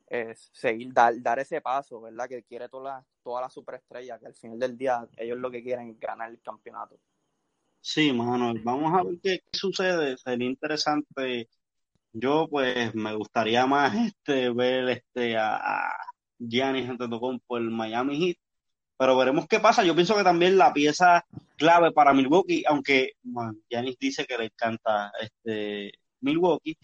es 0.07 0.51
seguir, 0.53 0.93
dar, 0.93 1.21
dar 1.21 1.39
ese 1.39 1.61
paso, 1.61 2.01
¿verdad? 2.01 2.29
Que 2.29 2.43
quiere 2.43 2.69
toda 2.69 2.85
la, 2.85 3.07
toda 3.23 3.43
la 3.43 3.51
superestrella, 3.51 4.19
que 4.19 4.27
al 4.27 4.35
final 4.35 4.59
del 4.59 4.77
día 4.77 5.07
ellos 5.17 5.39
lo 5.39 5.51
que 5.51 5.63
quieren 5.63 5.91
es 5.91 6.01
ganar 6.01 6.31
el 6.31 6.41
campeonato. 6.41 6.99
Sí, 7.81 8.13
mano, 8.13 8.55
vamos 8.65 8.93
a 8.93 9.05
ver 9.05 9.19
qué, 9.23 9.41
sucede, 9.53 10.17
sería 10.17 10.49
interesante. 10.49 11.49
Yo, 12.13 12.49
pues, 12.49 12.95
me 12.95 13.15
gustaría 13.15 13.67
más 13.67 13.95
este 13.95 14.51
ver 14.51 14.89
este 14.89 15.37
a, 15.37 15.57
a 15.57 15.93
Giannis 16.39 16.89
Antetokounmpo 16.89 17.57
el 17.57 17.71
Miami 17.71 18.19
Heat, 18.19 18.37
pero 18.97 19.17
veremos 19.17 19.47
qué 19.47 19.61
pasa. 19.61 19.85
Yo 19.85 19.95
pienso 19.95 20.17
que 20.17 20.25
también 20.25 20.59
la 20.59 20.73
pieza 20.73 21.25
clave 21.57 21.93
para 21.93 22.13
Milwaukee, 22.13 22.65
aunque 22.67 23.13
bueno, 23.23 23.55
dice 24.01 24.25
que 24.25 24.39
le 24.39 24.47
encanta 24.47 25.13
este 25.21 25.93
Milwaukee, 26.21 26.77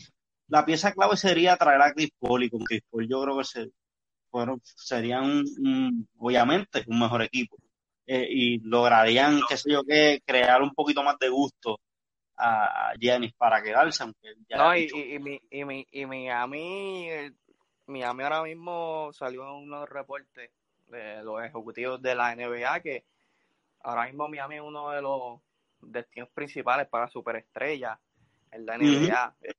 la 0.49 0.65
pieza 0.65 0.93
clave 0.93 1.17
sería 1.17 1.57
traer 1.57 1.81
a 1.81 1.93
Chris 1.93 2.11
Paul 2.19 2.45
y 2.45 2.51
con 2.51 2.61
Chris 2.65 2.83
Paul 2.91 3.09
yo 3.09 3.23
creo 3.23 3.39
que 3.39 3.45
se, 3.45 3.71
bueno, 4.31 4.59
serían 4.63 5.45
un, 5.59 6.09
obviamente 6.19 6.85
un 6.87 6.99
mejor 6.99 7.23
equipo 7.23 7.57
eh, 8.07 8.27
y 8.29 8.59
lograrían, 8.59 9.41
qué 9.49 9.57
sé 9.57 9.73
yo 9.73 9.83
qué, 9.85 10.23
crear 10.27 10.63
un 10.63 10.75
poquito 10.75 11.03
más 11.03 11.19
de 11.19 11.29
gusto 11.29 11.81
a, 12.37 12.93
Giannis 12.99 13.33
para 13.35 13.63
quedarse, 13.63 14.03
aunque 14.03 14.35
ya 14.49 14.59
no, 14.59 14.77
y, 14.77 14.89
y, 14.93 15.17
y, 15.51 15.63
y, 15.63 15.87
y, 15.91 16.07
Miami, 16.07 17.09
Miami 17.87 18.23
ahora 18.25 18.43
mismo 18.43 19.11
salió 19.13 19.45
en 19.45 19.65
unos 19.65 19.89
reportes 19.89 20.51
de 20.89 21.23
los 21.23 21.43
ejecutivos 21.43 22.03
de 22.03 22.15
la 22.15 22.35
NBA 22.35 22.81
que 22.81 23.05
ahora 23.81 24.07
mismo 24.07 24.29
Miami 24.29 24.57
es 24.57 24.63
uno 24.63 24.91
de 24.91 25.01
los 25.01 25.41
destinos 25.81 26.29
principales 26.31 26.87
para 26.89 27.09
superestrellas 27.09 27.99
en 28.51 28.67
la 28.67 28.77
NBA. 28.77 29.35
Uh 29.41 29.47
-huh 29.47 29.55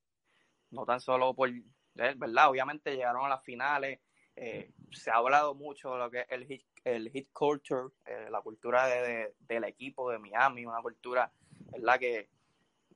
no 0.75 0.85
tan 0.85 0.99
solo 0.99 1.33
por, 1.33 1.49
¿verdad? 1.93 2.49
Obviamente 2.49 2.95
llegaron 2.95 3.25
a 3.25 3.29
las 3.29 3.43
finales, 3.43 3.99
eh, 4.35 4.71
se 4.91 5.09
ha 5.09 5.15
hablado 5.15 5.55
mucho 5.55 5.93
de 5.93 5.99
lo 5.99 6.11
que 6.11 6.19
es 6.21 6.27
el 6.29 6.45
hit, 6.45 6.63
el 6.83 7.09
hit 7.09 7.29
culture, 7.31 7.89
eh, 8.05 8.27
la 8.29 8.41
cultura 8.41 8.87
de, 8.87 9.01
de, 9.01 9.35
del 9.39 9.63
equipo 9.63 10.11
de 10.11 10.19
Miami, 10.19 10.65
una 10.65 10.81
cultura, 10.81 11.31
¿verdad? 11.71 11.99
Que, 11.99 12.29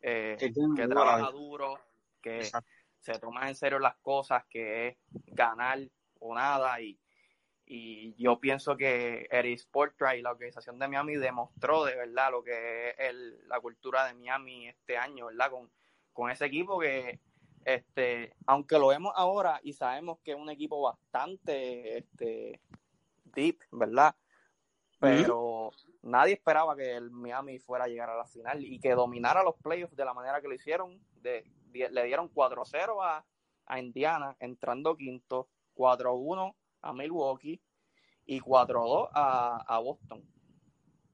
eh, 0.01 0.35
que, 0.37 0.53
que 0.53 0.87
trabaja 0.87 1.31
duro, 1.31 1.79
que 2.21 2.39
Exacto. 2.39 2.69
se 2.99 3.17
toma 3.19 3.47
en 3.47 3.55
serio 3.55 3.79
las 3.79 3.95
cosas, 3.97 4.45
que 4.49 4.89
es 4.89 4.97
ganar 5.27 5.79
o 6.19 6.35
nada 6.35 6.81
y, 6.81 6.99
y 7.71 8.15
yo 8.15 8.39
pienso 8.39 8.75
que 8.75 9.27
Eric 9.29 9.61
y 10.17 10.21
la 10.21 10.31
organización 10.31 10.79
de 10.79 10.87
Miami 10.87 11.17
demostró 11.17 11.85
de 11.85 11.95
verdad 11.95 12.31
lo 12.31 12.43
que 12.43 12.89
es 12.89 12.95
el, 12.97 13.47
la 13.47 13.59
cultura 13.59 14.05
de 14.07 14.15
Miami 14.15 14.67
este 14.67 14.97
año, 14.97 15.27
¿verdad? 15.27 15.51
Con, 15.51 15.69
con 16.11 16.31
ese 16.31 16.47
equipo 16.47 16.79
que 16.79 17.19
este, 17.65 18.33
aunque 18.45 18.79
lo 18.79 18.87
vemos 18.87 19.13
ahora 19.15 19.59
y 19.63 19.73
sabemos 19.73 20.19
que 20.23 20.31
es 20.31 20.37
un 20.37 20.49
equipo 20.49 20.81
bastante 20.81 21.99
este, 21.99 22.61
deep, 23.33 23.59
¿verdad? 23.71 24.15
Pero 24.99 25.71
mm 25.71 25.89
nadie 26.01 26.33
esperaba 26.33 26.75
que 26.75 26.95
el 26.95 27.11
Miami 27.11 27.59
fuera 27.59 27.85
a 27.85 27.87
llegar 27.87 28.09
a 28.09 28.17
la 28.17 28.25
final 28.25 28.63
y 28.63 28.79
que 28.79 28.93
dominara 28.93 29.43
los 29.43 29.55
playoffs 29.55 29.95
de 29.95 30.05
la 30.05 30.13
manera 30.13 30.41
que 30.41 30.47
lo 30.47 30.53
hicieron. 30.53 30.99
De, 31.21 31.45
de, 31.71 31.89
le 31.89 32.05
dieron 32.05 32.31
4-0 32.33 33.03
a, 33.03 33.25
a, 33.65 33.79
Indiana, 33.79 34.35
entrando 34.39 34.95
quinto, 34.95 35.49
4-1 35.75 36.55
a 36.81 36.93
Milwaukee 36.93 37.61
y 38.25 38.39
4-2 38.39 39.09
a, 39.13 39.63
a, 39.67 39.79
Boston. 39.79 40.23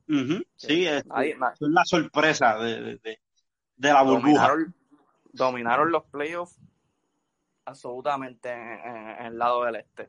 Uh 0.08 0.14
-huh. 0.14 0.48
Sí, 0.56 0.86
es, 0.86 1.04
la 1.60 1.86
sorpresa 1.86 2.58
de, 2.60 2.98
de, 2.98 3.20
de 3.76 3.94
la 3.94 4.04
burbuja. 4.04 4.48
Dominaron, 4.48 4.76
dominaron 5.36 5.92
los 5.92 6.04
playoffs 6.06 6.58
absolutamente 7.66 8.52
en, 8.52 9.26
el 9.26 9.38
lado 9.38 9.64
del 9.64 9.76
este. 9.78 10.08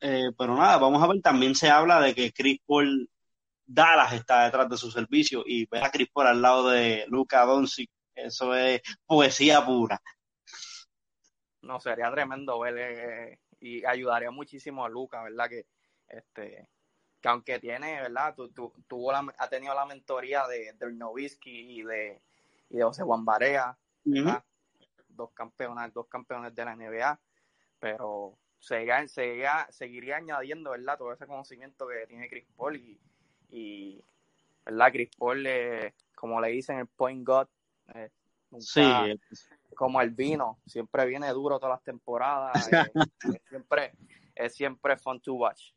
Eh, 0.00 0.30
pero 0.36 0.54
nada, 0.56 0.78
vamos 0.78 1.02
a 1.02 1.06
ver, 1.06 1.20
también 1.20 1.54
se 1.54 1.68
habla 1.68 2.00
de 2.00 2.14
que 2.14 2.32
Chris 2.32 2.60
Paul 2.66 3.10
Dallas 3.66 4.12
está 4.14 4.44
detrás 4.44 4.68
de 4.68 4.76
su 4.76 4.90
servicio 4.90 5.42
y 5.46 5.66
ver 5.66 5.84
a 5.84 5.90
Chris 5.90 6.08
Paul 6.12 6.28
al 6.28 6.42
lado 6.42 6.70
de 6.70 7.04
Luca 7.08 7.44
Doncic, 7.44 7.90
eso 8.14 8.54
es 8.54 8.80
poesía 9.06 9.64
pura. 9.64 10.00
No, 11.62 11.78
sería 11.80 12.10
tremendo 12.10 12.58
ver 12.60 12.78
eh, 12.78 13.38
y 13.60 13.84
ayudaría 13.84 14.30
muchísimo 14.30 14.84
a 14.84 14.88
Luca, 14.88 15.22
¿verdad? 15.22 15.48
Que 15.48 15.66
este 16.08 16.68
que 17.20 17.28
aunque 17.28 17.58
tiene, 17.58 18.00
¿verdad? 18.00 18.34
Tu, 18.34 18.50
tu- 18.50 18.72
tuvo 18.88 19.12
la, 19.12 19.22
ha 19.36 19.48
tenido 19.48 19.74
la 19.74 19.84
mentoría 19.84 20.46
de, 20.46 20.72
de 20.72 20.92
Nowitzki 20.92 21.80
y 21.80 21.82
de, 21.82 22.22
y 22.70 22.78
de 22.78 22.84
José 22.84 23.02
Juan 23.02 23.24
Barea, 23.24 23.76
¿verdad? 24.04 24.42
Dos 25.08 25.32
campeones, 25.32 25.92
dos 25.92 26.06
campeones 26.06 26.54
de 26.54 26.64
la 26.64 26.76
NBA, 26.76 27.20
pero 27.78 28.38
seguiría, 28.58 29.06
seguiría, 29.08 29.66
seguiría 29.70 30.16
añadiendo, 30.16 30.70
¿verdad? 30.70 30.96
Todo 30.96 31.12
ese 31.12 31.26
conocimiento 31.26 31.86
que 31.86 32.06
tiene 32.06 32.28
Chris 32.28 32.46
Paul 32.56 32.76
y, 32.76 33.00
y 33.50 34.02
¿verdad? 34.64 34.92
Chris 34.92 35.10
Paul, 35.18 35.46
eh, 35.46 35.94
como 36.14 36.40
le 36.40 36.48
dicen, 36.48 36.78
el 36.78 36.86
point 36.86 37.26
god, 37.26 37.48
eh, 37.94 38.10
Sí, 38.58 38.82
como 39.76 40.00
el 40.00 40.10
vino, 40.10 40.58
siempre 40.66 41.06
viene 41.06 41.28
duro 41.30 41.58
todas 41.58 41.76
las 41.76 41.84
temporadas, 41.84 42.68
eh, 42.72 42.90
es 43.24 43.42
siempre, 43.48 43.92
es 44.34 44.54
siempre 44.54 44.96
fun 44.96 45.20
to 45.20 45.34
watch. 45.34 45.72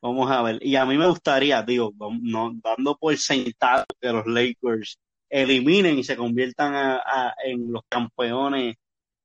vamos 0.00 0.30
a 0.30 0.42
ver. 0.42 0.58
Y 0.64 0.76
a 0.76 0.86
mí 0.86 0.96
me 0.96 1.08
gustaría, 1.08 1.62
digo, 1.62 1.92
no, 2.20 2.52
dando 2.62 2.96
por 2.96 3.16
sentado 3.16 3.84
que 4.00 4.08
los 4.08 4.26
Lakers 4.26 5.00
eliminen 5.34 5.98
y 5.98 6.04
se 6.04 6.14
conviertan 6.16 6.74
a- 6.74 6.96
a- 7.04 7.34
en 7.44 7.72
los 7.72 7.82
campeones 7.88 8.76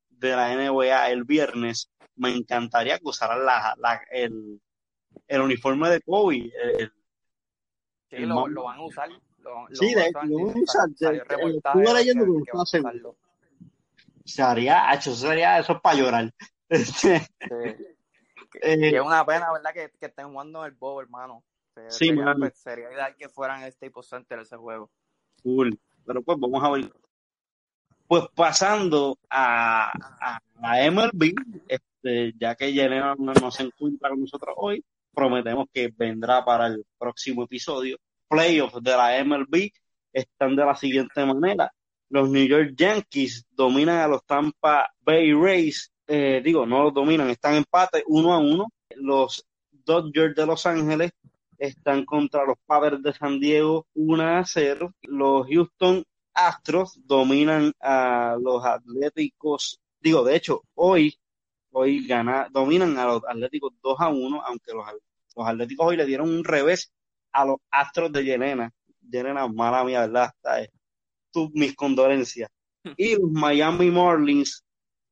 de 0.09 0.29
la 0.35 0.53
NBA 0.53 1.09
el 1.11 1.25
viernes, 1.25 1.89
me 2.15 2.33
encantaría 2.33 2.97
que 2.97 3.07
usaran 3.09 3.45
la, 3.45 3.75
la- 3.77 4.01
el, 4.09 4.61
el 5.27 5.41
uniforme 5.41 5.89
de 5.89 6.01
Kobe, 6.01 6.51
el, 6.63 6.91
Sí, 8.09 8.15
El 8.15 8.29
lo, 8.29 8.47
lo 8.47 8.63
van 8.63 8.79
a 8.79 8.83
usar. 8.85 9.09
Lo, 9.39 9.67
lo 9.67 9.75
Sí, 9.75 9.93
van 9.93 10.03
de- 10.05 10.09
usar, 10.09 10.25
lo 10.27 10.37
van 10.37 10.55
a 10.57 10.59
usar. 10.61 10.89
estuve 11.75 11.93
leyendo 11.93 12.23
que- 12.25 12.31
van 12.31 12.41
estaba 12.41 12.63
usarlo. 12.63 13.17
se 14.23 14.41
haría, 14.41 14.89
hacho, 14.89 15.11
eso 15.11 15.27
sería, 15.27 15.59
eso 15.59 15.73
es 15.73 15.81
para 15.81 15.95
llorar. 15.97 16.33
Este, 16.69 17.19
Sí. 17.19 17.85
Eh, 18.61 18.95
es 18.95 19.01
una 19.01 19.25
pena, 19.25 19.51
¿verdad? 19.51 19.73
Que, 19.73 19.91
que 19.99 20.05
estén 20.05 20.29
jugando 20.29 20.65
en 20.65 20.71
el 20.71 20.77
Bowl, 20.77 21.03
hermano. 21.03 21.43
Se- 21.75 21.91
Sí, 21.91 22.07
sería, 22.07 22.33
pues, 22.37 22.57
sería 22.57 22.91
ideal 22.93 23.15
que 23.17 23.27
fueran 23.29 23.63
el 23.63 23.71
Staples 23.73 24.07
Center 24.07 24.39
ese 24.39 24.55
juego. 24.57 24.89
Cool. 25.43 25.77
Pero 26.07 26.23
pues 26.23 26.39
vamos 26.39 26.63
a 26.63 26.71
ver. 26.71 26.91
Pues 28.07 28.23
pasando 28.33 29.19
a, 29.29 29.91
a 29.91 30.39
la 30.61 30.89
MLB, 30.89 31.33
este, 31.67 32.33
ya 32.39 32.55
que 32.55 32.71
Yelena 32.71 33.15
no, 33.19 33.33
no 33.33 33.51
se 33.51 33.63
encuentra 33.63 34.09
con 34.09 34.21
nosotros 34.21 34.55
hoy, 34.57 34.83
prometemos 35.13 35.67
que 35.73 35.91
vendrá 35.95 36.45
para 36.45 36.67
el 36.67 36.85
próximo 36.97 37.43
episodio. 37.43 37.97
Playoffs 38.29 38.81
de 38.81 38.91
la 38.91 39.23
MLB 39.23 39.71
están 40.13 40.55
de 40.55 40.65
la 40.65 40.75
siguiente 40.75 41.25
manera. 41.25 41.71
Los 42.09 42.29
New 42.29 42.47
York 42.47 42.71
Yankees 42.77 43.45
dominan 43.51 43.99
a 43.99 44.07
los 44.07 44.23
Tampa 44.25 44.89
Bay 45.01 45.33
Rays. 45.33 45.91
Eh, 46.07 46.41
digo, 46.43 46.65
no 46.65 46.83
los 46.83 46.93
dominan, 46.93 47.29
están 47.29 47.55
empate 47.55 48.03
uno 48.07 48.33
a 48.33 48.37
uno. 48.37 48.67
Los 48.95 49.45
Dodgers 49.71 50.35
de 50.35 50.45
Los 50.45 50.65
Ángeles 50.65 51.11
están 51.57 52.05
contra 52.05 52.45
los 52.45 52.57
Padres 52.65 53.01
de 53.01 53.13
San 53.13 53.39
Diego 53.39 53.87
1 53.95 54.23
a 54.23 54.45
0. 54.45 54.93
Los 55.03 55.47
Houston 55.47 56.03
Astros 56.33 56.99
dominan 57.05 57.73
a 57.81 58.37
los 58.39 58.63
Atléticos. 58.63 59.79
Digo, 59.99 60.23
de 60.23 60.35
hecho, 60.35 60.63
hoy, 60.75 61.17
hoy 61.71 62.05
gana, 62.05 62.47
dominan 62.51 62.97
a 62.97 63.05
los 63.05 63.23
Atléticos 63.27 63.73
2 63.81 63.99
a 63.99 64.09
1, 64.09 64.41
aunque 64.45 64.73
los, 64.73 64.85
los 65.35 65.47
Atléticos 65.47 65.87
hoy 65.87 65.97
le 65.97 66.05
dieron 66.05 66.29
un 66.29 66.43
revés 66.43 66.91
a 67.31 67.45
los 67.45 67.57
Astros 67.71 68.11
de 68.11 68.23
Yelena. 68.23 68.71
Yelena, 69.01 69.47
mala 69.47 69.83
mía, 69.83 70.01
¿verdad? 70.01 70.31
Está, 70.35 70.71
tú, 71.31 71.49
mis 71.53 71.75
condolencias. 71.75 72.49
Y 72.97 73.15
los 73.15 73.29
Miami 73.31 73.91
Marlins 73.91 74.63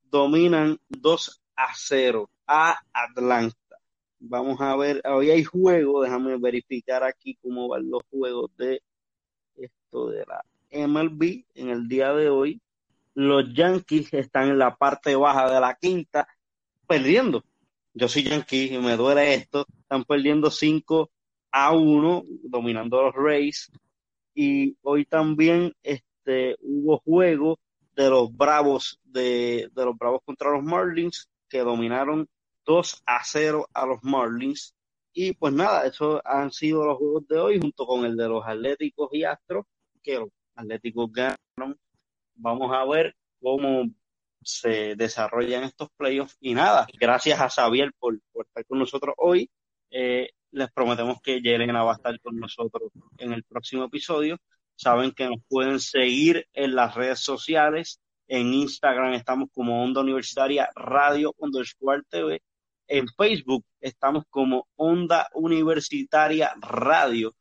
dominan 0.04 0.80
2 0.88 1.42
a 1.58 1.68
0 1.76 2.30
a 2.48 2.78
Atlanta. 2.94 3.58
Vamos 4.28 4.60
a 4.60 4.76
ver, 4.76 5.04
hoy 5.06 5.30
hay 5.30 5.44
juego, 5.44 6.02
déjame 6.02 6.36
verificar 6.38 7.04
aquí 7.04 7.38
cómo 7.44 7.68
van 7.68 7.92
los 7.92 8.02
juegos 8.10 8.50
de 8.58 8.82
esto 9.56 10.10
de 10.10 10.26
la 10.26 10.44
MLB 10.88 11.46
en 11.54 11.70
el 11.70 11.88
día 11.88 12.12
de 12.12 12.30
hoy. 12.30 12.60
Los 13.14 13.54
Yankees 13.54 14.12
están 14.16 14.50
en 14.50 14.58
la 14.58 14.76
parte 14.76 15.16
baja 15.16 15.54
de 15.54 15.60
la 15.60 15.76
quinta, 15.76 16.28
perdiendo. 16.88 17.44
Yo 17.94 18.08
soy 18.08 18.24
Yankee 18.24 18.74
y 18.74 18.80
me 18.80 18.98
duele 18.98 19.36
esto. 19.36 19.68
Están 19.80 20.04
perdiendo 20.06 20.50
5 20.50 21.12
a 21.52 21.72
1, 21.72 22.24
dominando 22.46 23.04
los 23.04 23.14
Rays. 23.14 23.72
Y 24.34 24.76
hoy 24.82 25.06
también 25.06 25.72
este, 25.84 26.56
hubo 26.62 26.98
juego 26.98 27.60
de 27.96 28.10
los 28.10 28.36
Bravos, 28.36 29.00
de, 29.04 29.70
de 29.72 29.86
los 29.86 29.96
Bravos 29.96 30.22
contra 30.26 30.50
los 30.50 30.64
Marlins, 30.64 31.30
que 31.48 31.60
dominaron 31.60 32.28
2 32.66 33.04
a 33.06 33.24
0 33.24 33.68
a 33.74 33.86
los 33.86 34.04
Marlins. 34.04 34.76
Y 35.14 35.34
pues 35.34 35.54
nada, 35.54 35.86
esos 35.86 36.22
han 36.26 36.52
sido 36.52 36.86
los 36.86 36.98
juegos 36.98 37.28
de 37.28 37.40
hoy, 37.40 37.60
junto 37.60 37.86
con 37.86 38.06
el 38.06 38.18
de 38.18 38.28
los 38.28 38.46
Atléticos 38.46 39.10
y 39.14 39.24
Astros, 39.24 39.66
que 40.04 40.16
los 40.16 40.30
Atléticos 40.56 41.12
ganaron. 41.12 41.80
Vamos 42.36 42.72
a 42.74 42.86
ver 42.86 43.16
cómo 43.40 43.86
se 44.42 44.96
desarrollan 44.96 45.64
estos 45.64 45.90
playoffs. 45.98 46.38
Y 46.40 46.54
nada, 46.54 46.88
gracias 47.00 47.40
a 47.40 47.50
Xavier 47.50 47.92
por, 47.98 48.20
estar 48.36 48.66
con 48.66 48.80
nosotros 48.80 49.16
hoy. 49.18 49.50
Eh, 49.90 50.30
les 50.52 50.72
prometemos 50.72 51.22
que 51.22 51.42
Yelena 51.42 51.84
va 51.84 51.94
a 51.94 51.96
estar 51.96 52.20
con 52.22 52.38
nosotros 52.38 52.92
en 53.18 53.34
el 53.34 53.44
próximo 53.44 53.86
episodio. 53.86 54.38
Saben 54.76 55.12
que 55.12 55.26
nos 55.26 55.40
pueden 55.48 55.80
seguir 55.80 56.48
en 56.54 56.76
las 56.76 56.96
redes 56.96 57.20
sociales. 57.20 58.00
En 58.28 58.54
Instagram 58.54 59.14
estamos 59.14 59.50
como 59.54 59.84
Onda 59.84 60.02
Universitaria 60.02 60.70
Radio 60.76 61.34
underscore 61.38 62.04
TV. 62.10 62.42
En 62.88 63.08
Facebook 63.08 63.66
estamos 63.82 64.24
como 64.30 64.68
Onda 64.76 65.30
Universitaria 65.34 66.54
Radio. 66.62 67.36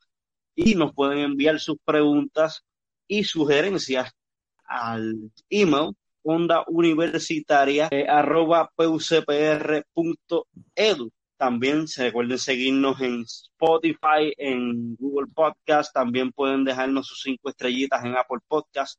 Y 0.55 0.75
nos 0.75 0.93
pueden 0.95 1.19
enviar 1.19 1.59
sus 1.61 1.77
preguntas 1.85 2.65
y 3.09 3.25
sugerencias 3.25 4.13
al 4.65 5.31
email 5.51 5.95
onda 6.25 6.65
universitaria 6.69 7.89
eh, 7.91 8.07
arroba 8.09 8.71
pucpr.edu. 8.75 9.85
También 11.37 11.87
se 11.89 12.05
recuerden 12.05 12.39
seguirnos 12.39 13.01
en 13.01 13.23
Spotify, 13.23 14.33
en 14.39 14.97
Google 14.97 15.31
Podcast, 15.35 15.93
también 15.93 16.33
pueden 16.33 16.65
dejarnos 16.65 17.07
sus 17.09 17.21
cinco 17.23 17.51
estrellitas 17.51 18.05
en 18.05 18.17
Apple 18.17 18.39
Podcast 18.49 18.99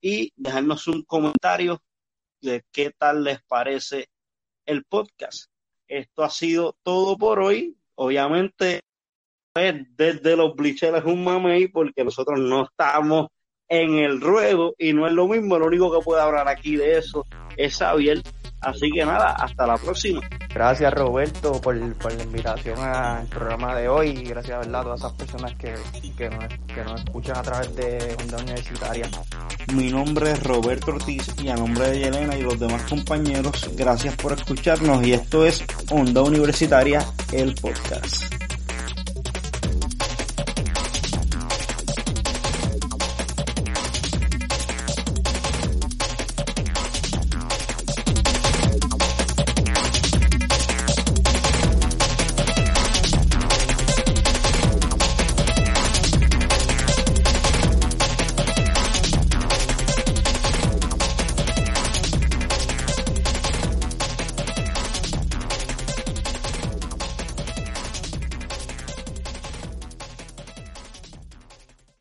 y 0.00 0.32
dejarnos 0.36 0.86
un 0.86 1.02
comentario 1.02 1.82
de 2.40 2.64
qué 2.70 2.92
tal 2.96 3.24
les 3.24 3.42
parece 3.42 4.08
el 4.66 4.84
podcast. 4.84 5.50
Esto 5.90 6.22
ha 6.22 6.30
sido 6.30 6.76
todo 6.84 7.18
por 7.18 7.40
hoy. 7.40 7.76
Obviamente, 7.96 8.82
pues, 9.52 9.74
desde 9.96 10.36
los 10.36 10.54
blicheles 10.54 11.04
un 11.04 11.24
mamey, 11.24 11.66
porque 11.66 12.04
nosotros 12.04 12.38
no 12.38 12.64
estamos 12.64 13.26
en 13.68 13.96
el 13.96 14.20
ruedo 14.20 14.74
y 14.78 14.92
no 14.92 15.08
es 15.08 15.12
lo 15.12 15.26
mismo. 15.26 15.58
Lo 15.58 15.66
único 15.66 15.92
que 15.92 16.04
puede 16.04 16.22
hablar 16.22 16.48
aquí 16.48 16.76
de 16.76 16.96
eso 16.96 17.24
es 17.56 17.76
Xavier. 17.76 18.22
Así 18.60 18.90
que 18.90 19.04
nada, 19.04 19.32
hasta 19.32 19.66
la 19.66 19.76
próxima. 19.76 20.20
Gracias 20.52 20.92
Roberto 20.92 21.60
por, 21.60 21.94
por 21.94 22.12
la 22.12 22.22
invitación 22.22 22.78
al 22.78 23.26
programa 23.26 23.74
de 23.76 23.88
hoy 23.88 24.10
y 24.10 24.24
gracias 24.24 24.58
¿verdad? 24.58 24.80
a 24.80 24.84
todas 24.84 25.00
esas 25.00 25.12
personas 25.14 25.54
que, 25.54 25.74
que, 26.16 26.28
nos, 26.28 26.44
que 26.66 26.84
nos 26.84 27.00
escuchan 27.00 27.38
a 27.38 27.42
través 27.42 27.74
de 27.76 28.16
Onda 28.20 28.36
Universitaria. 28.38 29.08
Mi 29.74 29.90
nombre 29.90 30.32
es 30.32 30.42
Roberto 30.42 30.92
Ortiz 30.92 31.34
y 31.42 31.48
a 31.48 31.56
nombre 31.56 31.88
de 31.88 32.00
Yelena 32.00 32.36
y 32.36 32.42
los 32.42 32.58
demás 32.58 32.82
compañeros, 32.82 33.70
gracias 33.76 34.16
por 34.16 34.32
escucharnos 34.32 35.06
y 35.06 35.12
esto 35.12 35.46
es 35.46 35.64
Onda 35.90 36.22
Universitaria, 36.22 37.04
el 37.32 37.54
podcast. 37.54 38.49